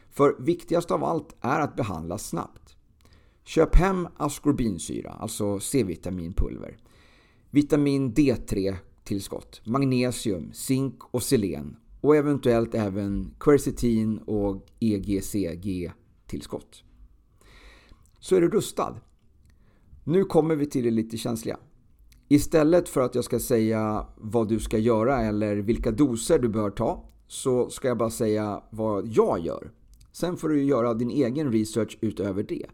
För 0.09 0.35
viktigast 0.39 0.91
av 0.91 1.03
allt 1.03 1.35
är 1.41 1.59
att 1.59 1.75
behandla 1.75 2.17
snabbt. 2.17 2.75
Köp 3.43 3.75
hem 3.75 4.07
askorbinsyra, 4.17 5.11
alltså 5.11 5.59
C-vitaminpulver, 5.59 6.77
vitamin 7.49 8.13
D3 8.13 8.75
tillskott, 9.03 9.61
magnesium, 9.65 10.51
zink 10.53 11.03
och 11.11 11.23
selen 11.23 11.77
och 12.07 12.15
eventuellt 12.15 12.75
även 12.75 13.33
quercetin 13.39 14.17
och 14.17 14.65
EGCG-tillskott. 14.79 16.83
Så 18.19 18.35
är 18.35 18.41
du 18.41 18.49
rustad. 18.49 18.95
Nu 20.03 20.23
kommer 20.23 20.55
vi 20.55 20.65
till 20.65 20.83
det 20.83 20.91
lite 20.91 21.17
känsliga. 21.17 21.57
Istället 22.27 22.89
för 22.89 23.01
att 23.01 23.15
jag 23.15 23.23
ska 23.23 23.39
säga 23.39 24.07
vad 24.17 24.49
du 24.49 24.59
ska 24.59 24.77
göra 24.77 25.21
eller 25.21 25.55
vilka 25.55 25.91
doser 25.91 26.39
du 26.39 26.49
bör 26.49 26.69
ta 26.69 27.09
så 27.27 27.69
ska 27.69 27.87
jag 27.87 27.97
bara 27.97 28.09
säga 28.09 28.63
vad 28.69 29.07
jag 29.07 29.39
gör. 29.39 29.71
Sen 30.11 30.37
får 30.37 30.49
du 30.49 30.63
göra 30.63 30.93
din 30.93 31.09
egen 31.09 31.51
research 31.51 31.97
utöver 32.01 32.43
det. 32.43 32.65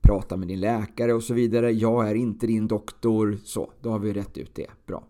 Prata 0.00 0.36
med 0.36 0.48
din 0.48 0.60
läkare 0.60 1.14
och 1.14 1.22
så 1.22 1.34
vidare. 1.34 1.72
Jag 1.72 2.10
är 2.10 2.14
inte 2.14 2.46
din 2.46 2.68
doktor. 2.68 3.38
Så, 3.44 3.72
då 3.80 3.90
har 3.90 3.98
vi 3.98 4.12
rätt 4.12 4.38
ut 4.38 4.54
det. 4.54 4.66
Bra. 4.86 5.04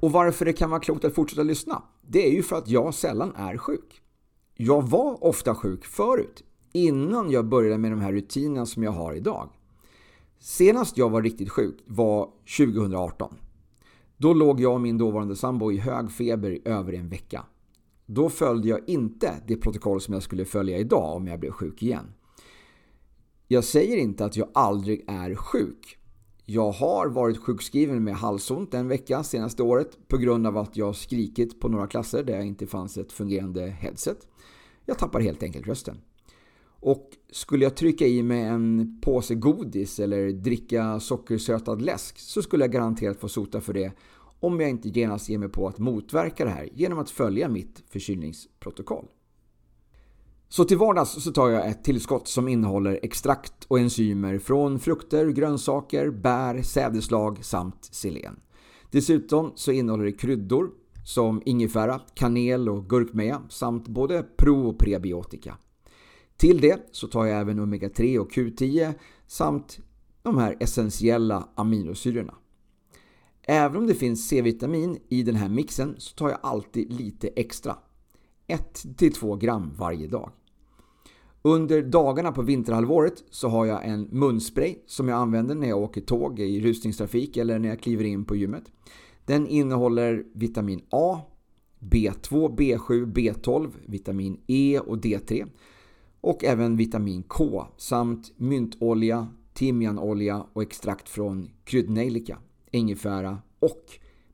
Och 0.00 0.12
varför 0.12 0.44
det 0.44 0.52
kan 0.52 0.70
vara 0.70 0.80
klokt 0.80 1.04
att 1.04 1.14
fortsätta 1.14 1.42
lyssna? 1.42 1.82
Det 2.06 2.26
är 2.26 2.30
ju 2.30 2.42
för 2.42 2.56
att 2.56 2.68
jag 2.68 2.94
sällan 2.94 3.32
är 3.36 3.56
sjuk. 3.56 4.02
Jag 4.54 4.82
var 4.82 5.24
ofta 5.24 5.54
sjuk 5.54 5.84
förut, 5.84 6.44
innan 6.72 7.30
jag 7.30 7.48
började 7.48 7.78
med 7.78 7.92
de 7.92 8.00
här 8.00 8.12
rutinerna 8.12 8.66
som 8.66 8.82
jag 8.82 8.92
har 8.92 9.14
idag. 9.14 9.48
Senast 10.38 10.98
jag 10.98 11.10
var 11.10 11.22
riktigt 11.22 11.50
sjuk 11.50 11.78
var 11.86 12.30
2018. 12.58 13.34
Då 14.16 14.34
låg 14.34 14.60
jag 14.60 14.74
och 14.74 14.80
min 14.80 14.98
dåvarande 14.98 15.36
sambo 15.36 15.72
i 15.72 15.78
hög 15.78 16.10
feber 16.10 16.50
i 16.50 16.62
över 16.64 16.92
en 16.92 17.08
vecka. 17.08 17.44
Då 18.06 18.28
följde 18.28 18.68
jag 18.68 18.88
inte 18.88 19.34
det 19.46 19.56
protokoll 19.56 20.00
som 20.00 20.14
jag 20.14 20.22
skulle 20.22 20.44
följa 20.44 20.78
idag 20.78 21.16
om 21.16 21.26
jag 21.26 21.40
blev 21.40 21.50
sjuk 21.50 21.82
igen. 21.82 22.14
Jag 23.48 23.64
säger 23.64 23.96
inte 23.96 24.24
att 24.24 24.36
jag 24.36 24.48
aldrig 24.54 25.04
är 25.06 25.34
sjuk. 25.34 25.98
Jag 26.44 26.72
har 26.72 27.08
varit 27.08 27.38
sjukskriven 27.38 28.04
med 28.04 28.14
halsont 28.14 28.74
en 28.74 28.88
vecka 28.88 29.22
senaste 29.22 29.62
året 29.62 30.08
på 30.08 30.16
grund 30.16 30.46
av 30.46 30.58
att 30.58 30.76
jag 30.76 30.96
skrikit 30.96 31.60
på 31.60 31.68
några 31.68 31.86
klasser 31.86 32.22
där 32.22 32.38
det 32.38 32.44
inte 32.44 32.66
fanns 32.66 32.98
ett 32.98 33.12
fungerande 33.12 33.66
headset. 33.66 34.28
Jag 34.86 34.98
tappar 34.98 35.20
helt 35.20 35.42
enkelt 35.42 35.66
rösten. 35.66 36.00
Och 36.80 37.10
skulle 37.30 37.64
jag 37.64 37.76
trycka 37.76 38.06
i 38.06 38.22
mig 38.22 38.42
en 38.42 38.98
påse 39.02 39.34
godis 39.34 40.00
eller 40.00 40.32
dricka 40.32 41.00
sockersötad 41.00 41.82
läsk 41.82 42.18
så 42.18 42.42
skulle 42.42 42.64
jag 42.64 42.72
garanterat 42.72 43.20
få 43.20 43.28
sota 43.28 43.60
för 43.60 43.72
det 43.72 43.92
om 44.40 44.60
jag 44.60 44.70
inte 44.70 44.88
genast 44.88 45.28
ger 45.28 45.38
mig 45.38 45.48
på 45.48 45.68
att 45.68 45.78
motverka 45.78 46.44
det 46.44 46.50
här 46.50 46.68
genom 46.74 46.98
att 46.98 47.10
följa 47.10 47.48
mitt 47.48 47.82
förkylningsprotokoll. 47.88 49.06
Så 50.52 50.64
till 50.64 50.78
vardags 50.78 51.22
så 51.24 51.32
tar 51.32 51.48
jag 51.48 51.68
ett 51.68 51.84
tillskott 51.84 52.28
som 52.28 52.48
innehåller 52.48 53.00
extrakt 53.02 53.64
och 53.68 53.78
enzymer 53.78 54.38
från 54.38 54.80
frukter, 54.80 55.28
grönsaker, 55.28 56.10
bär, 56.10 56.62
sädeslag 56.62 57.44
samt 57.44 57.84
selen. 57.84 58.40
Dessutom 58.90 59.52
så 59.54 59.72
innehåller 59.72 60.04
det 60.04 60.12
kryddor 60.12 60.70
som 61.04 61.42
ingefära, 61.44 62.00
kanel 62.14 62.68
och 62.68 62.88
gurkmeja 62.88 63.42
samt 63.48 63.88
både 63.88 64.22
pro 64.22 64.68
och 64.68 64.78
prebiotika. 64.78 65.56
Till 66.36 66.60
det 66.60 66.88
så 66.90 67.06
tar 67.06 67.24
jag 67.24 67.40
även 67.40 67.60
omega-3 67.60 68.18
och 68.18 68.32
Q10 68.32 68.94
samt 69.26 69.78
de 70.22 70.38
här 70.38 70.56
essentiella 70.60 71.48
aminosyrorna. 71.54 72.34
Även 73.42 73.76
om 73.76 73.86
det 73.86 73.94
finns 73.94 74.28
C-vitamin 74.28 74.98
i 75.08 75.22
den 75.22 75.36
här 75.36 75.48
mixen 75.48 75.94
så 75.98 76.14
tar 76.14 76.28
jag 76.28 76.38
alltid 76.42 76.92
lite 76.92 77.28
extra. 77.28 77.76
1-2 78.46 79.38
gram 79.38 79.72
varje 79.78 80.06
dag. 80.06 80.30
Under 81.44 81.82
dagarna 81.82 82.32
på 82.32 82.42
vinterhalvåret 82.42 83.24
så 83.30 83.48
har 83.48 83.66
jag 83.66 83.84
en 83.84 84.08
munspray 84.12 84.76
som 84.86 85.08
jag 85.08 85.18
använder 85.18 85.54
när 85.54 85.68
jag 85.68 85.78
åker 85.78 86.00
tåg 86.00 86.40
i 86.40 86.60
rusningstrafik 86.60 87.36
eller 87.36 87.58
när 87.58 87.68
jag 87.68 87.80
kliver 87.80 88.04
in 88.04 88.24
på 88.24 88.36
gymmet. 88.36 88.64
Den 89.24 89.46
innehåller 89.46 90.24
vitamin 90.34 90.82
A, 90.90 91.20
B2, 91.78 92.56
B7, 92.56 93.12
B12, 93.12 93.70
vitamin 93.86 94.40
E 94.46 94.80
och 94.86 94.96
D3 94.96 95.46
och 96.20 96.44
även 96.44 96.76
vitamin 96.76 97.22
K 97.22 97.66
samt 97.76 98.32
myntolja, 98.36 99.28
timjanolja 99.54 100.46
och 100.52 100.62
extrakt 100.62 101.08
från 101.08 101.50
kryddnejlika, 101.64 102.38
ingefära 102.70 103.38
och 103.58 103.84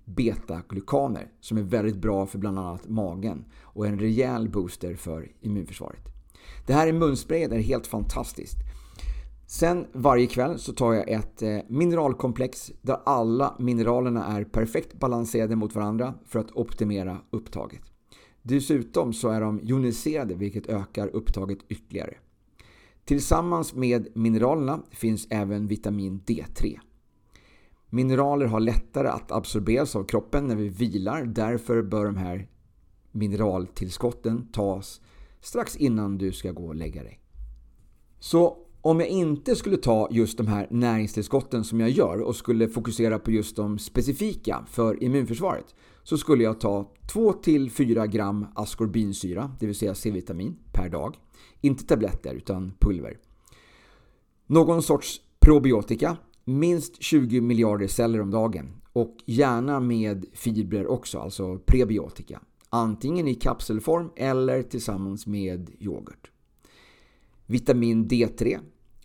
betaglukaner 0.05 1.33
som 1.41 1.59
är 1.59 1.63
väldigt 1.63 1.97
bra 1.97 2.27
för 2.27 2.39
bland 2.39 2.59
annat 2.59 2.89
magen 2.89 3.45
och 3.63 3.87
en 3.87 3.99
rejäl 3.99 4.49
booster 4.49 4.95
för 4.95 5.33
immunförsvaret. 5.41 6.18
Det 6.69 6.75
här 6.75 6.87
är 6.87 6.93
munsprayet 6.93 7.53
är 7.53 7.59
helt 7.59 7.87
fantastiskt. 7.87 8.59
Sen 9.47 9.87
varje 9.93 10.27
kväll 10.27 10.59
så 10.59 10.73
tar 10.73 10.93
jag 10.93 11.09
ett 11.09 11.43
eh, 11.43 11.59
mineralkomplex 11.69 12.73
där 12.83 12.97
alla 13.07 13.57
mineralerna 13.59 14.25
är 14.27 14.45
perfekt 14.45 14.95
balanserade 14.95 15.57
mot 15.57 15.75
varandra 15.75 16.15
för 16.25 16.39
att 16.39 16.51
optimera 16.53 17.19
upptaget. 17.31 17.81
Dessutom 18.43 19.13
så 19.13 19.29
är 19.29 19.41
de 19.41 19.61
joniserade 19.63 20.35
vilket 20.35 20.67
ökar 20.67 21.09
upptaget 21.09 21.59
ytterligare. 21.69 22.15
Tillsammans 23.05 23.75
med 23.75 24.09
mineralerna 24.15 24.83
finns 24.91 25.27
även 25.31 25.67
vitamin 25.67 26.21
D3. 26.27 26.79
Mineraler 27.91 28.47
har 28.47 28.61
lättare 28.61 29.09
att 29.09 29.33
absorberas 29.33 29.97
av 29.97 30.05
kroppen 30.05 30.47
när 30.47 30.57
vi 30.57 30.69
vilar. 30.69 31.25
Därför 31.25 31.83
bör 31.83 32.05
de 32.05 32.17
här 32.17 32.49
mineraltillskotten 33.13 34.49
tas 34.53 35.01
strax 35.41 35.77
innan 35.77 36.19
du 36.19 36.33
ska 36.33 36.53
gå 36.53 36.67
och 36.67 36.75
lägga 36.75 37.03
dig. 37.03 37.21
Så 38.19 38.57
om 38.83 39.01
jag 39.01 39.09
inte 39.09 39.57
skulle 39.57 39.77
ta 39.77 40.09
just 40.11 40.39
de 40.39 40.47
här 40.47 40.67
näringstillskotten 40.71 41.65
som 41.65 41.81
jag 41.81 41.91
gör 41.91 42.21
och 42.21 42.37
skulle 42.37 42.69
fokusera 42.69 43.19
på 43.19 43.31
just 43.31 43.57
de 43.57 43.79
specifika 43.79 44.65
för 44.71 45.03
immunförsvaret 45.03 45.75
så 46.03 46.19
skulle 46.19 46.45
jag 46.45 46.61
ta 46.61 46.93
2-4 47.13 48.07
gram 48.07 48.47
askorbinsyra, 48.55 49.53
det 49.61 49.67
vill 49.67 49.75
säga 49.75 49.95
C-vitamin, 49.95 50.57
per 50.73 50.89
dag. 50.89 51.17
Inte 51.61 51.85
tabletter 51.85 52.35
utan 52.35 52.73
pulver. 52.79 53.19
Någon 54.47 54.83
sorts 54.83 55.21
probiotika, 55.41 56.17
minst 56.45 57.03
20 57.03 57.41
miljarder 57.41 57.87
celler 57.87 58.21
om 58.21 58.31
dagen 58.31 58.69
och 58.93 59.17
gärna 59.27 59.81
med 59.81 60.27
fibrer 60.33 60.87
också, 60.87 61.19
alltså 61.19 61.59
prebiotika. 61.59 62.41
Antingen 62.71 63.29
i 63.29 63.35
kapselform 63.35 64.11
eller 64.17 64.63
tillsammans 64.63 65.27
med 65.27 65.71
yoghurt. 65.81 66.31
Vitamin 67.47 68.09
D3. 68.09 68.59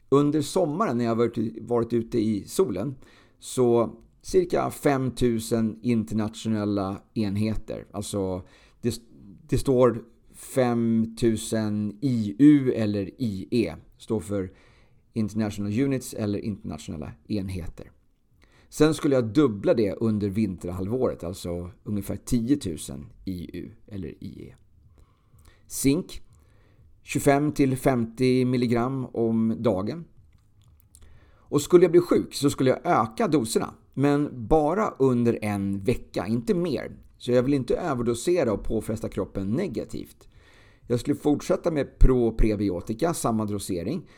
Under 0.09 0.41
sommaren 0.41 0.97
när 0.97 1.05
jag 1.05 1.15
varit, 1.15 1.61
varit 1.61 1.93
ute 1.93 2.19
i 2.19 2.43
solen 2.47 2.95
så 3.39 3.95
cirka 4.21 4.69
5000 4.71 5.79
internationella 5.81 7.01
enheter. 7.13 7.85
Alltså 7.91 8.41
det, 8.81 9.01
det 9.49 9.57
står 9.57 10.03
5000 10.33 11.97
IU 12.01 12.71
eller 12.71 13.09
IE. 13.17 13.75
Står 13.97 14.19
för 14.19 14.51
International 15.13 15.79
Units 15.79 16.13
eller 16.13 16.39
internationella 16.39 17.11
enheter. 17.27 17.91
Sen 18.73 18.93
skulle 18.93 19.15
jag 19.15 19.25
dubbla 19.33 19.73
det 19.73 19.93
under 19.93 20.29
vinterhalvåret, 20.29 21.23
alltså 21.23 21.71
ungefär 21.83 22.15
10 22.15 22.59
000 22.89 23.05
IU 23.25 23.71
eller 23.87 24.23
IE. 24.23 24.55
Zink 25.67 26.21
25-50 27.03 28.41
mg 28.41 28.77
om 29.13 29.55
dagen. 29.59 30.05
Och 31.35 31.61
skulle 31.61 31.83
jag 31.83 31.91
bli 31.91 32.01
sjuk 32.01 32.33
så 32.33 32.49
skulle 32.49 32.69
jag 32.69 32.79
öka 32.83 33.27
doserna, 33.27 33.73
men 33.93 34.47
bara 34.47 34.89
under 34.99 35.39
en 35.41 35.83
vecka, 35.83 36.27
inte 36.27 36.53
mer. 36.53 36.91
Så 37.17 37.31
jag 37.31 37.43
vill 37.43 37.53
inte 37.53 37.75
överdosera 37.75 38.53
och 38.53 38.63
påfresta 38.63 39.09
kroppen 39.09 39.51
negativt. 39.51 40.27
Jag 40.87 40.99
skulle 40.99 41.15
fortsätta 41.15 41.71
med 41.71 41.99
pro 41.99 42.27
och 42.27 42.37
prebiotika, 42.37 43.13
samma 43.13 43.45
dosering. 43.45 44.09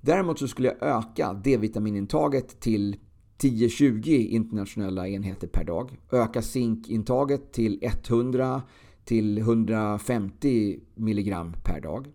Däremot 0.00 0.38
så 0.38 0.48
skulle 0.48 0.68
jag 0.68 0.82
öka 0.82 1.32
D-vitaminintaget 1.32 2.60
till 2.60 2.96
10-20 3.38 4.28
internationella 4.28 5.08
enheter 5.08 5.46
per 5.46 5.64
dag. 5.64 5.98
Öka 6.12 6.42
zinkintaget 6.42 7.52
till 7.52 7.78
100 7.82 8.62
till 9.04 9.38
150 9.38 10.80
mg 10.96 11.34
per 11.64 11.80
dag. 11.80 12.12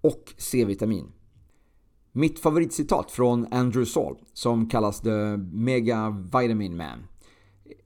Och 0.00 0.34
C-vitamin. 0.36 1.12
Mitt 2.12 2.38
favoritcitat 2.38 3.10
från 3.10 3.46
Andrew 3.50 3.86
Saul, 3.86 4.16
som 4.32 4.68
kallas 4.68 5.00
The 5.00 5.36
Mega 5.36 6.28
Vitamin 6.32 6.76
Man. 6.76 7.06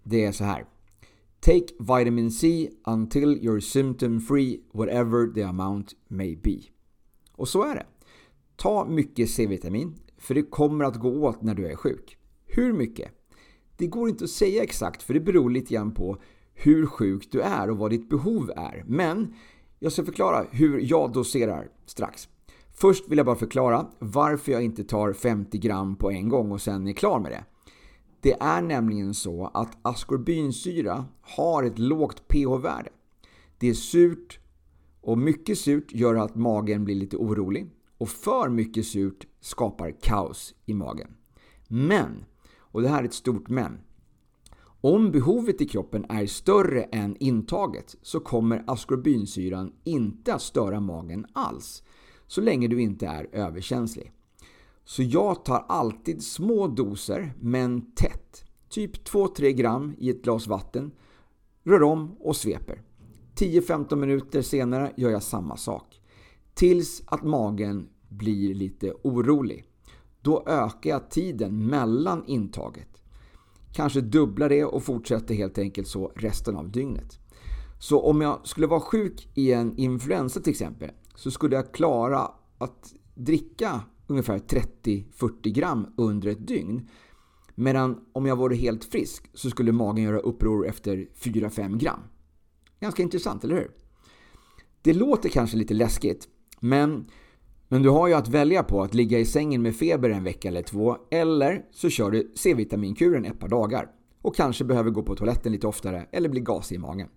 Det 0.03 0.25
är 0.25 0.33
så 0.33 0.45
här. 0.45 0.65
Take 1.41 1.67
vitamin 1.79 2.31
C 2.31 2.71
until 2.85 3.39
you're 3.41 3.61
symptom 3.61 4.21
free 4.21 4.61
whatever 4.73 5.35
the 5.35 5.43
amount 5.43 5.95
may 6.09 6.37
be. 6.37 6.59
Och 7.33 7.49
så 7.49 7.63
är 7.63 7.75
det. 7.75 7.87
Ta 8.57 8.85
mycket 8.85 9.31
C-vitamin, 9.31 9.95
för 10.17 10.35
det 10.35 10.43
kommer 10.43 10.85
att 10.85 10.97
gå 10.97 11.27
åt 11.27 11.43
när 11.43 11.55
du 11.55 11.67
är 11.67 11.77
sjuk. 11.77 12.18
Hur 12.49 12.73
mycket? 12.73 13.11
Det 13.77 13.87
går 13.87 14.09
inte 14.09 14.25
att 14.25 14.31
säga 14.31 14.63
exakt 14.63 15.03
för 15.03 15.15
det 15.15 15.21
beror 15.21 15.51
lite 15.51 15.75
grann 15.75 15.95
på 15.95 16.17
hur 16.55 16.87
sjuk 16.87 17.29
du 17.33 17.41
är 17.41 17.71
och 17.71 17.79
vad 17.79 17.91
ditt 17.91 18.09
behov 18.09 18.51
är. 18.57 18.85
Men 18.87 19.35
jag 19.79 19.93
ska 19.93 20.05
förklara 20.05 20.45
hur 20.51 20.81
jag 20.81 21.13
doserar 21.13 21.69
strax. 21.87 22.29
Först 22.75 23.09
vill 23.09 23.19
jag 23.19 23.27
bara 23.27 23.37
förklara 23.37 23.87
varför 23.99 24.53
jag 24.53 24.63
inte 24.63 24.85
tar 24.85 25.13
50 25.13 25.59
gram 25.59 25.97
på 25.97 26.11
en 26.11 26.29
gång 26.29 26.53
och 26.53 26.61
sen 26.61 26.89
är 26.89 26.93
klar 26.93 27.21
med 27.21 27.33
det. 27.33 27.45
Det 28.21 28.33
är 28.41 28.63
nämligen 28.63 29.15
så 29.15 29.51
att 29.55 29.79
askorbinsyra 29.83 31.05
har 31.21 31.63
ett 31.63 31.79
lågt 31.79 32.29
pH-värde. 32.29 32.91
Det 33.59 33.69
är 33.69 33.75
surt 33.75 34.39
och 35.01 35.19
mycket 35.19 35.59
surt 35.59 35.93
gör 35.93 36.15
att 36.15 36.35
magen 36.35 36.85
blir 36.85 36.95
lite 36.95 37.17
orolig 37.17 37.71
och 37.99 38.09
för 38.09 38.49
mycket 38.49 38.87
surt 38.87 39.27
skapar 39.41 39.95
kaos 40.03 40.55
i 40.67 40.75
magen. 40.75 41.09
Men 41.69 42.25
och 42.73 42.83
det 42.83 42.89
här 42.89 43.03
är 43.03 43.05
ett 43.05 43.15
stort 43.15 43.49
men. 43.49 43.79
Om 44.81 45.11
behovet 45.11 45.61
i 45.61 45.69
kroppen 45.69 46.07
är 46.09 46.27
större 46.27 46.83
än 46.83 47.17
intaget 47.17 47.97
så 48.03 48.21
kommer 48.21 48.65
askorbinsyran 48.67 49.73
inte 49.85 50.35
att 50.35 50.43
störa 50.43 50.81
magen 50.81 51.27
alls, 51.33 51.83
så 52.27 52.41
länge 52.41 52.69
du 52.69 52.81
inte 52.81 53.07
är 53.07 53.29
överkänslig. 53.33 54.13
Så 54.85 55.03
jag 55.03 55.45
tar 55.45 55.65
alltid 55.69 56.23
små 56.23 56.69
doser, 56.69 57.33
men 57.41 57.93
tätt. 57.95 58.45
Typ 58.69 59.09
2-3 59.09 59.51
gram 59.51 59.95
i 59.99 60.11
ett 60.11 60.23
glas 60.23 60.47
vatten, 60.47 60.91
rör 61.65 61.83
om 61.83 62.17
och 62.21 62.37
sveper. 62.37 62.83
10-15 63.37 63.97
minuter 63.97 64.43
senare 64.43 64.93
gör 64.97 65.11
jag 65.11 65.23
samma 65.23 65.57
sak. 65.57 66.01
Tills 66.55 67.03
att 67.07 67.25
magen 67.25 67.89
blir 68.09 68.55
lite 68.55 68.93
orolig. 69.03 69.68
Då 70.29 70.43
ökar 70.47 70.91
jag 70.91 71.11
tiden 71.11 71.67
mellan 71.67 72.25
intaget. 72.27 73.03
Kanske 73.73 74.01
dubblar 74.01 74.49
det 74.49 74.65
och 74.65 74.83
fortsätter 74.83 75.35
helt 75.35 75.59
enkelt 75.59 75.89
så 75.89 76.13
resten 76.17 76.57
av 76.57 76.71
dygnet. 76.71 77.19
Så 77.79 78.01
om 78.01 78.21
jag 78.21 78.47
skulle 78.49 78.67
vara 78.67 78.81
sjuk 78.81 79.29
i 79.35 79.53
en 79.53 79.77
influensa 79.77 80.41
till 80.41 80.51
exempel 80.51 80.91
så 81.15 81.31
skulle 81.31 81.57
jag 81.57 81.73
klara 81.73 82.31
att 82.59 82.95
dricka 83.15 83.81
ungefär 84.07 84.39
30-40 84.39 85.55
gram 85.55 85.87
under 85.97 86.29
ett 86.29 86.47
dygn. 86.47 86.89
Medan 87.55 88.01
om 88.13 88.27
jag 88.27 88.37
vore 88.37 88.57
helt 88.57 88.85
frisk 88.85 89.31
så 89.35 89.51
skulle 89.51 89.73
magen 89.73 90.05
göra 90.05 90.19
uppror 90.19 90.67
efter 90.67 91.09
4-5 91.19 91.79
gram. 91.79 92.01
Ganska 92.81 93.03
intressant, 93.03 93.45
eller 93.45 93.57
hur? 93.57 93.71
Det 94.83 94.93
låter 94.93 95.29
kanske 95.29 95.57
lite 95.57 95.75
läskigt, 95.75 96.29
men, 96.61 97.07
men 97.69 97.83
du 97.83 97.89
har 97.89 98.09
ju 98.09 98.15
att 98.15 98.29
välja 98.29 98.63
på 98.63 98.83
att 98.83 98.95
ligga 98.95 99.19
i 99.19 99.25
sängen 99.25 99.63
med 99.63 99.77
feber 99.77 100.11
en 100.11 100.25
vecka 100.25 100.49
eller 100.49 100.63
två, 100.63 100.97
eller 101.11 101.63
så 101.73 101.91
kör 101.91 102.11
du 102.11 102.33
C-vitaminkuren 102.35 103.25
ett 103.25 103.41
par 103.41 103.49
dagar 103.49 103.91
och 104.23 104.37
kanske 104.37 104.65
behöver 104.65 104.91
gå 104.91 105.03
på 105.03 105.15
toaletten 105.15 105.53
lite 105.53 105.67
oftare 105.67 106.07
eller 106.13 106.29
bli 106.29 106.41
gasig 106.41 106.77
i 106.77 106.79
magen. 106.79 107.09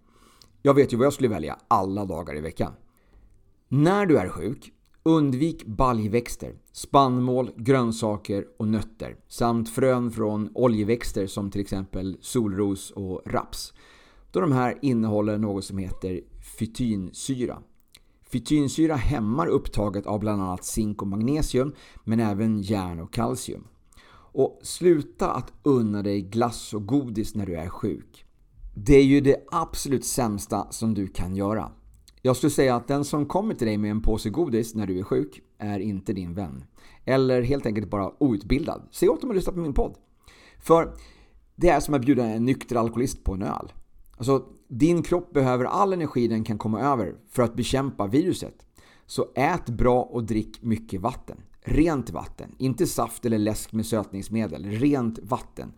Jag 0.61 0.73
vet 0.73 0.93
ju 0.93 0.97
vad 0.97 1.05
jag 1.05 1.13
skulle 1.13 1.29
välja 1.29 1.57
alla 1.67 2.05
dagar 2.05 2.37
i 2.37 2.41
veckan. 2.41 2.73
När 3.67 4.05
du 4.05 4.17
är 4.17 4.29
sjuk, 4.29 4.71
undvik 5.03 5.65
baljväxter, 5.65 6.55
spannmål, 6.71 7.51
grönsaker 7.55 8.45
och 8.57 8.67
nötter 8.67 9.15
samt 9.27 9.69
frön 9.69 10.11
från 10.11 10.49
oljeväxter 10.53 11.27
som 11.27 11.51
till 11.51 11.61
exempel 11.61 12.17
solros 12.21 12.91
och 12.91 13.21
raps 13.25 13.73
då 14.31 14.39
de 14.39 14.51
här 14.51 14.77
innehåller 14.81 15.37
något 15.37 15.65
som 15.65 15.77
heter 15.77 16.21
fytinsyra. 16.59 17.57
Fytinsyra 18.31 18.95
hämmar 18.95 19.47
upptaget 19.47 20.05
av 20.05 20.19
bland 20.19 20.41
annat 20.41 20.65
zink 20.65 21.01
och 21.01 21.07
magnesium, 21.07 21.73
men 22.03 22.19
även 22.19 22.61
järn 22.61 22.99
och 22.99 23.13
kalcium. 23.13 23.67
Och 24.33 24.59
sluta 24.63 25.31
att 25.31 25.53
unna 25.63 26.03
dig 26.03 26.21
glass 26.21 26.73
och 26.73 26.85
godis 26.85 27.35
när 27.35 27.45
du 27.45 27.55
är 27.55 27.69
sjuk. 27.69 28.25
Det 28.75 28.95
är 28.95 29.03
ju 29.03 29.21
det 29.21 29.47
absolut 29.51 30.05
sämsta 30.05 30.71
som 30.71 30.93
du 30.93 31.07
kan 31.07 31.35
göra. 31.35 31.71
Jag 32.21 32.35
skulle 32.35 32.51
säga 32.51 32.75
att 32.75 32.87
den 32.87 33.05
som 33.05 33.25
kommer 33.25 33.53
till 33.53 33.67
dig 33.67 33.77
med 33.77 33.91
en 33.91 34.01
påse 34.01 34.29
godis 34.29 34.75
när 34.75 34.87
du 34.87 34.99
är 34.99 35.03
sjuk 35.03 35.41
är 35.57 35.79
inte 35.79 36.13
din 36.13 36.33
vän. 36.33 36.63
Eller 37.05 37.41
helt 37.41 37.65
enkelt 37.65 37.89
bara 37.89 38.23
outbildad. 38.23 38.81
Säg 38.91 39.09
åt 39.09 39.21
dem 39.21 39.29
att 39.29 39.35
lyssna 39.35 39.53
på 39.53 39.59
min 39.59 39.73
podd. 39.73 39.95
För 40.59 40.93
det 41.55 41.69
är 41.69 41.79
som 41.79 41.93
att 41.93 42.01
bjuda 42.01 42.25
en 42.25 42.45
nykter 42.45 42.75
alkoholist 42.75 43.23
på 43.23 43.33
en 43.33 43.41
öl. 43.41 43.71
Alltså, 44.21 44.45
din 44.67 45.03
kropp 45.03 45.33
behöver 45.33 45.65
all 45.65 45.93
energi 45.93 46.27
den 46.27 46.43
kan 46.43 46.57
komma 46.57 46.81
över 46.81 47.15
för 47.29 47.43
att 47.43 47.55
bekämpa 47.55 48.07
viruset. 48.07 48.65
Så 49.05 49.27
ät 49.35 49.69
bra 49.69 50.01
och 50.03 50.23
drick 50.23 50.61
mycket 50.61 51.01
vatten. 51.01 51.37
Rent 51.61 52.09
vatten, 52.09 52.55
inte 52.57 52.87
saft 52.87 53.25
eller 53.25 53.37
läsk 53.37 53.73
med 53.73 53.85
sötningsmedel. 53.85 54.65
Rent 54.65 55.19
vatten. 55.23 55.73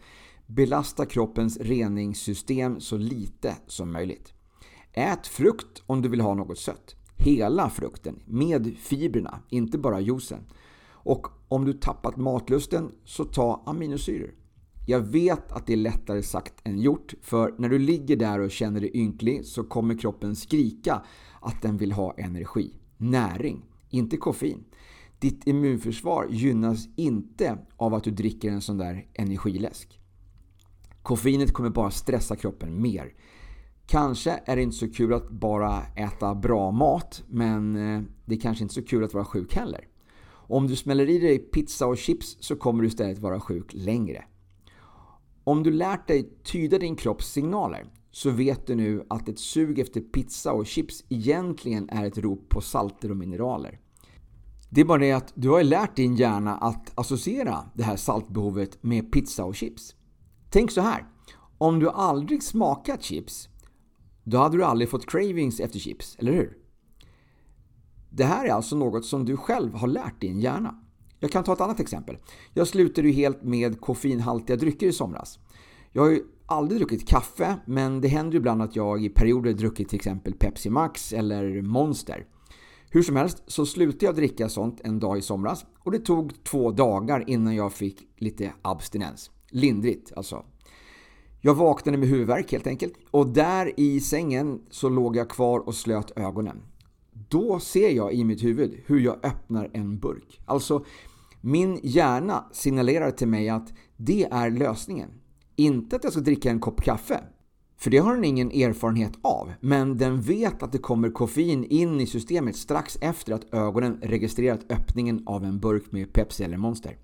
Belasta 0.45 1.05
kroppens 1.05 1.57
reningssystem 1.57 2.79
så 2.79 2.97
lite 2.97 3.55
som 3.67 3.91
möjligt. 3.91 4.33
Ät 4.93 5.27
frukt 5.27 5.83
om 5.85 6.01
du 6.01 6.09
vill 6.09 6.21
ha 6.21 6.33
något 6.33 6.59
sött. 6.59 6.95
Hela 7.17 7.69
frukten 7.69 8.19
med 8.25 8.77
fibrerna, 8.77 9.39
inte 9.49 9.77
bara 9.77 9.99
juicen. 9.99 10.43
Och 10.85 11.27
om 11.47 11.65
du 11.65 11.73
tappat 11.73 12.17
matlusten 12.17 12.91
så 13.03 13.23
ta 13.23 13.63
aminosyror. 13.65 14.42
Jag 14.85 14.99
vet 14.99 15.51
att 15.51 15.67
det 15.67 15.73
är 15.73 15.77
lättare 15.77 16.23
sagt 16.23 16.53
än 16.63 16.79
gjort, 16.79 17.13
för 17.21 17.55
när 17.57 17.69
du 17.69 17.79
ligger 17.79 18.15
där 18.15 18.39
och 18.39 18.51
känner 18.51 18.81
dig 18.81 18.91
ynklig 18.93 19.45
så 19.45 19.63
kommer 19.63 19.97
kroppen 19.97 20.35
skrika 20.35 21.03
att 21.41 21.61
den 21.61 21.77
vill 21.77 21.91
ha 21.91 22.13
energi. 22.17 22.73
Näring, 22.97 23.65
inte 23.89 24.17
koffein. 24.17 24.63
Ditt 25.19 25.47
immunförsvar 25.47 26.27
gynnas 26.29 26.87
inte 26.95 27.57
av 27.77 27.93
att 27.93 28.03
du 28.03 28.11
dricker 28.11 28.51
en 28.51 28.61
sån 28.61 28.77
där 28.77 29.07
energiläsk. 29.13 29.99
Koffeinet 31.01 31.53
kommer 31.53 31.69
bara 31.69 31.91
stressa 31.91 32.35
kroppen 32.35 32.81
mer. 32.81 33.13
Kanske 33.85 34.41
är 34.45 34.55
det 34.55 34.61
inte 34.61 34.77
så 34.77 34.91
kul 34.91 35.13
att 35.13 35.29
bara 35.29 35.83
äta 35.95 36.35
bra 36.35 36.71
mat, 36.71 37.23
men 37.27 37.75
eh, 37.75 38.01
det 38.25 38.35
är 38.35 38.39
kanske 38.39 38.63
inte 38.63 38.75
så 38.75 38.83
kul 38.83 39.03
att 39.03 39.13
vara 39.13 39.25
sjuk 39.25 39.55
heller. 39.55 39.87
Om 40.29 40.67
du 40.67 40.75
smäller 40.75 41.09
i 41.09 41.19
dig 41.19 41.39
pizza 41.39 41.87
och 41.87 41.97
chips 41.97 42.37
så 42.39 42.55
kommer 42.55 42.81
du 42.81 42.87
istället 42.87 43.19
vara 43.19 43.39
sjuk 43.39 43.73
längre. 43.73 44.25
Om 45.43 45.63
du 45.63 45.71
lärt 45.71 46.07
dig 46.07 46.29
tyda 46.43 46.79
din 46.79 46.95
kropps 46.95 47.31
signaler 47.31 47.85
så 48.11 48.29
vet 48.29 48.67
du 48.67 48.75
nu 48.75 49.05
att 49.09 49.29
ett 49.29 49.39
sug 49.39 49.79
efter 49.79 50.01
pizza 50.01 50.53
och 50.53 50.65
chips 50.65 51.03
egentligen 51.09 51.89
är 51.89 52.05
ett 52.05 52.17
rop 52.17 52.49
på 52.49 52.61
salter 52.61 53.11
och 53.11 53.17
mineraler. 53.17 53.79
Det 54.69 54.81
är 54.81 54.85
bara 54.85 54.99
det 54.99 55.11
att 55.11 55.33
du 55.35 55.49
har 55.49 55.63
lärt 55.63 55.95
din 55.95 56.15
hjärna 56.15 56.57
att 56.57 56.99
associera 56.99 57.65
det 57.73 57.83
här 57.83 57.95
saltbehovet 57.95 58.83
med 58.83 59.11
pizza 59.11 59.45
och 59.45 59.55
chips. 59.55 59.95
Tänk 60.49 60.71
så 60.71 60.81
här. 60.81 61.07
Om 61.57 61.79
du 61.79 61.89
aldrig 61.89 62.43
smakat 62.43 63.03
chips, 63.03 63.49
då 64.23 64.37
hade 64.37 64.57
du 64.57 64.63
aldrig 64.63 64.89
fått 64.89 65.09
cravings 65.09 65.59
efter 65.59 65.79
chips, 65.79 66.15
eller 66.19 66.31
hur? 66.31 66.57
Det 68.09 68.23
här 68.23 68.45
är 68.45 68.51
alltså 68.51 68.75
något 68.75 69.05
som 69.05 69.25
du 69.25 69.37
själv 69.37 69.73
har 69.73 69.87
lärt 69.87 70.21
din 70.21 70.39
hjärna. 70.39 70.82
Jag 71.23 71.31
kan 71.31 71.43
ta 71.43 71.53
ett 71.53 71.61
annat 71.61 71.79
exempel. 71.79 72.17
Jag 72.53 72.67
slutade 72.67 73.07
ju 73.07 73.13
helt 73.13 73.43
med 73.43 73.81
koffeinhaltiga 73.81 74.57
drycker 74.57 74.87
i 74.87 74.91
somras. 74.91 75.39
Jag 75.91 76.01
har 76.01 76.09
ju 76.09 76.23
aldrig 76.45 76.79
druckit 76.79 77.07
kaffe, 77.07 77.55
men 77.65 78.01
det 78.01 78.07
händer 78.07 78.31
ju 78.31 78.37
ibland 78.37 78.61
att 78.61 78.75
jag 78.75 79.05
i 79.05 79.09
perioder 79.09 79.53
druckit 79.53 79.89
till 79.89 79.95
exempel 79.95 80.33
Pepsi 80.33 80.69
Max 80.69 81.13
eller 81.13 81.61
Monster. 81.61 82.25
Hur 82.89 83.03
som 83.03 83.15
helst 83.15 83.43
så 83.47 83.65
slutade 83.65 84.05
jag 84.05 84.15
dricka 84.15 84.49
sånt 84.49 84.81
en 84.83 84.99
dag 84.99 85.17
i 85.17 85.21
somras 85.21 85.65
och 85.79 85.91
det 85.91 85.99
tog 85.99 86.43
två 86.43 86.71
dagar 86.71 87.23
innan 87.27 87.55
jag 87.55 87.73
fick 87.73 88.07
lite 88.17 88.53
abstinens. 88.61 89.31
Lindrigt 89.49 90.13
alltså. 90.15 90.45
Jag 91.41 91.55
vaknade 91.55 91.97
med 91.97 92.09
huvudvärk 92.09 92.51
helt 92.51 92.67
enkelt 92.67 92.93
och 93.11 93.27
där 93.27 93.79
i 93.79 93.99
sängen 93.99 94.61
så 94.69 94.89
låg 94.89 95.15
jag 95.15 95.29
kvar 95.29 95.59
och 95.59 95.75
slöt 95.75 96.11
ögonen. 96.15 96.61
Då 97.29 97.59
ser 97.59 97.89
jag 97.89 98.13
i 98.13 98.23
mitt 98.23 98.43
huvud 98.43 98.81
hur 98.85 98.99
jag 98.99 99.25
öppnar 99.25 99.69
en 99.73 99.99
burk. 99.99 100.41
Alltså 100.45 100.85
min 101.45 101.79
hjärna 101.83 102.45
signalerar 102.51 103.11
till 103.11 103.27
mig 103.27 103.49
att 103.49 103.73
det 103.97 104.23
är 104.23 104.51
lösningen. 104.51 105.09
Inte 105.55 105.95
att 105.95 106.03
jag 106.03 106.13
ska 106.13 106.21
dricka 106.21 106.49
en 106.49 106.59
kopp 106.59 106.81
kaffe. 106.81 107.23
För 107.77 107.89
det 107.91 107.97
har 107.97 108.15
den 108.15 108.23
ingen 108.23 108.51
erfarenhet 108.51 109.11
av. 109.21 109.51
Men 109.59 109.97
den 109.97 110.21
vet 110.21 110.63
att 110.63 110.71
det 110.71 110.77
kommer 110.77 111.09
koffein 111.09 111.63
in 111.63 111.99
i 111.99 112.07
systemet 112.07 112.55
strax 112.55 112.97
efter 113.01 113.33
att 113.33 113.53
ögonen 113.53 113.99
registrerat 114.01 114.71
öppningen 114.71 115.23
av 115.25 115.43
en 115.43 115.59
burk 115.59 115.91
med 115.91 116.13
Pepsi 116.13 116.43
eller 116.43 116.57
Monster. 116.57 116.97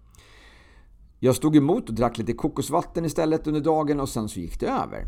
Jag 1.19 1.35
stod 1.35 1.55
emot 1.55 1.89
och 1.89 1.95
drack 1.95 2.17
lite 2.17 2.33
kokosvatten 2.33 3.05
istället 3.05 3.47
under 3.47 3.61
dagen 3.61 3.99
och 3.99 4.09
sen 4.09 4.29
så 4.29 4.39
gick 4.39 4.59
det 4.59 4.67
över. 4.67 5.05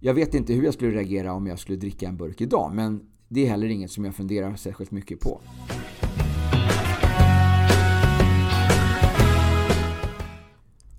Jag 0.00 0.14
vet 0.14 0.34
inte 0.34 0.52
hur 0.52 0.62
jag 0.62 0.74
skulle 0.74 0.90
reagera 0.90 1.32
om 1.32 1.46
jag 1.46 1.58
skulle 1.58 1.78
dricka 1.78 2.08
en 2.08 2.16
burk 2.16 2.40
idag, 2.40 2.72
men 2.74 3.02
det 3.28 3.46
är 3.46 3.50
heller 3.50 3.68
inget 3.68 3.90
som 3.90 4.04
jag 4.04 4.14
funderar 4.14 4.56
särskilt 4.56 4.90
mycket 4.90 5.20
på. 5.20 5.40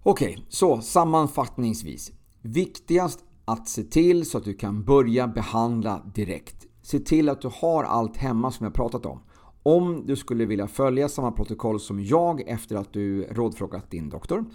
Okej, 0.03 0.31
okay, 0.31 0.43
så 0.49 0.81
sammanfattningsvis. 0.81 2.11
Viktigast 2.41 3.19
att 3.45 3.69
se 3.69 3.83
till 3.83 4.25
så 4.25 4.37
att 4.37 4.43
du 4.43 4.53
kan 4.53 4.83
börja 4.83 5.27
behandla 5.27 6.01
direkt. 6.15 6.67
Se 6.81 6.99
till 6.99 7.29
att 7.29 7.41
du 7.41 7.49
har 7.53 7.83
allt 7.83 8.17
hemma 8.17 8.51
som 8.51 8.63
jag 8.63 8.73
pratat 8.73 9.05
om. 9.05 9.19
Om 9.63 10.03
du 10.05 10.15
skulle 10.15 10.45
vilja 10.45 10.67
följa 10.67 11.09
samma 11.09 11.31
protokoll 11.31 11.79
som 11.79 12.03
jag 12.03 12.41
efter 12.41 12.75
att 12.75 12.93
du 12.93 13.23
rådfrågat 13.23 13.91
din 13.91 14.09
doktor. 14.09 14.45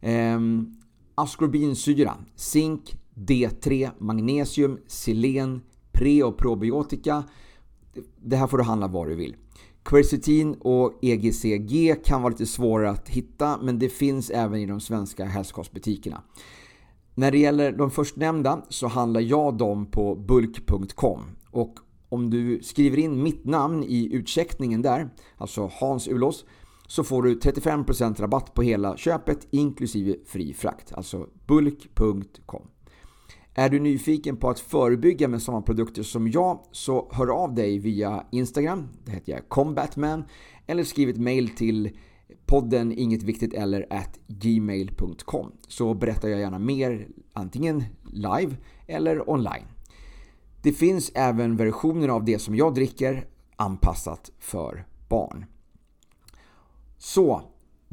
Eh, 0.00 0.40
askorbinsyra, 1.14 2.14
zink, 2.34 2.96
D3, 3.14 3.90
magnesium, 3.98 4.78
selen, 4.86 5.62
pre 5.92 6.22
och 6.22 6.38
probiotika. 6.38 7.24
Det 8.22 8.36
här 8.36 8.46
får 8.46 8.58
du 8.58 8.64
handla 8.64 8.86
var 8.86 9.06
du 9.06 9.14
vill. 9.14 9.36
Quercetin 9.84 10.54
och 10.54 10.98
EGCG 11.02 12.04
kan 12.04 12.22
vara 12.22 12.30
lite 12.30 12.46
svårare 12.46 12.90
att 12.90 13.08
hitta 13.08 13.58
men 13.62 13.78
det 13.78 13.88
finns 13.88 14.30
även 14.30 14.60
i 14.60 14.66
de 14.66 14.80
svenska 14.80 15.24
hälsokostbutikerna. 15.24 16.22
När 17.14 17.30
det 17.30 17.38
gäller 17.38 17.72
de 17.72 17.90
förstnämnda 17.90 18.62
så 18.68 18.86
handlar 18.86 19.20
jag 19.20 19.56
dem 19.56 19.86
på 19.86 20.14
bulk.com 20.14 21.20
och 21.50 21.74
om 22.08 22.30
du 22.30 22.60
skriver 22.62 22.98
in 22.98 23.22
mitt 23.22 23.44
namn 23.44 23.84
i 23.84 24.14
utcheckningen 24.14 24.82
där, 24.82 25.10
alltså 25.36 25.70
Hans 25.72 26.08
Ulos, 26.08 26.44
så 26.86 27.04
får 27.04 27.22
du 27.22 27.38
35% 27.38 28.20
rabatt 28.20 28.54
på 28.54 28.62
hela 28.62 28.96
köpet 28.96 29.46
inklusive 29.50 30.16
fri 30.26 30.54
frakt, 30.54 30.92
alltså 30.92 31.28
bulk.com. 31.46 32.68
Är 33.56 33.68
du 33.68 33.80
nyfiken 33.80 34.36
på 34.36 34.50
att 34.50 34.60
förebygga 34.60 35.28
med 35.28 35.42
samma 35.42 35.62
produkter 35.62 36.02
som 36.02 36.28
jag 36.28 36.60
så 36.72 37.08
hör 37.12 37.42
av 37.42 37.54
dig 37.54 37.78
via 37.78 38.26
Instagram, 38.30 38.88
det 39.04 39.10
heter 39.10 39.32
jag 39.32 39.48
Combatman, 39.48 40.24
eller 40.66 40.84
skriv 40.84 41.08
ett 41.08 41.16
mail 41.16 41.48
till 41.48 41.98
podden 42.46 42.92
ingetviktigt 42.92 43.54
eller 43.54 43.86
at 43.90 44.18
gmail.com 44.26 45.52
så 45.68 45.94
berättar 45.94 46.28
jag 46.28 46.40
gärna 46.40 46.58
mer 46.58 47.08
antingen 47.32 47.84
live 48.12 48.56
eller 48.86 49.30
online. 49.30 49.66
Det 50.62 50.72
finns 50.72 51.12
även 51.14 51.56
versioner 51.56 52.08
av 52.08 52.24
det 52.24 52.38
som 52.38 52.56
jag 52.56 52.74
dricker 52.74 53.26
anpassat 53.56 54.30
för 54.38 54.86
barn. 55.08 55.44
Så, 56.98 57.42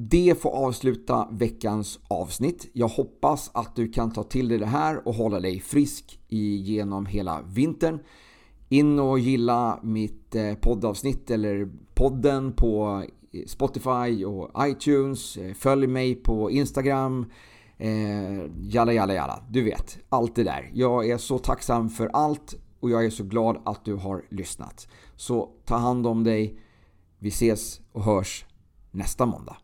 det 0.10 0.42
får 0.42 0.50
avsluta 0.50 1.28
veckans 1.32 2.00
avsnitt. 2.08 2.70
Jag 2.74 2.88
hoppas 2.88 3.52
att 3.54 3.76
du 3.76 3.92
kan 3.92 4.12
ta 4.12 4.24
till 4.24 4.48
dig 4.48 4.58
det 4.58 4.66
här 4.66 5.08
och 5.08 5.14
hålla 5.14 5.40
dig 5.40 5.60
frisk 5.60 6.20
genom 6.28 7.06
hela 7.06 7.42
vintern. 7.42 8.00
In 8.70 9.00
och 9.00 9.20
gilla 9.20 9.80
mitt 9.84 10.36
eh, 10.36 10.54
poddavsnitt 10.54 11.32
eller 11.32 11.70
podden 11.94 12.54
på 12.54 13.04
eh, 13.32 13.46
Spotify 13.48 14.26
och 14.26 14.52
iTunes. 14.60 15.38
Eh, 15.38 15.54
följ 15.54 15.88
mig 15.88 16.16
på 16.16 16.52
Instagram. 16.52 17.26
Eh, 17.78 18.46
jalla 18.60 18.94
jalla 18.94 19.14
jalla, 19.14 19.44
du 19.50 19.64
vet. 19.64 20.00
Allt 20.10 20.36
det 20.36 20.44
där. 20.44 20.72
Jag 20.74 21.10
är 21.10 21.18
så 21.18 21.38
tacksam 21.38 21.90
för 21.90 22.08
allt 22.14 22.56
och 22.80 22.90
jag 22.90 23.06
är 23.06 23.10
så 23.10 23.24
glad 23.24 23.62
att 23.66 23.86
du 23.86 23.96
har 23.96 24.26
lyssnat. 24.30 24.88
Så 25.16 25.50
ta 25.66 25.76
hand 25.76 26.08
om 26.08 26.24
dig. 26.24 26.60
Vi 27.20 27.30
ses 27.30 27.82
och 27.92 28.04
hörs 28.04 28.46
nästa 28.92 29.26
måndag. 29.26 29.58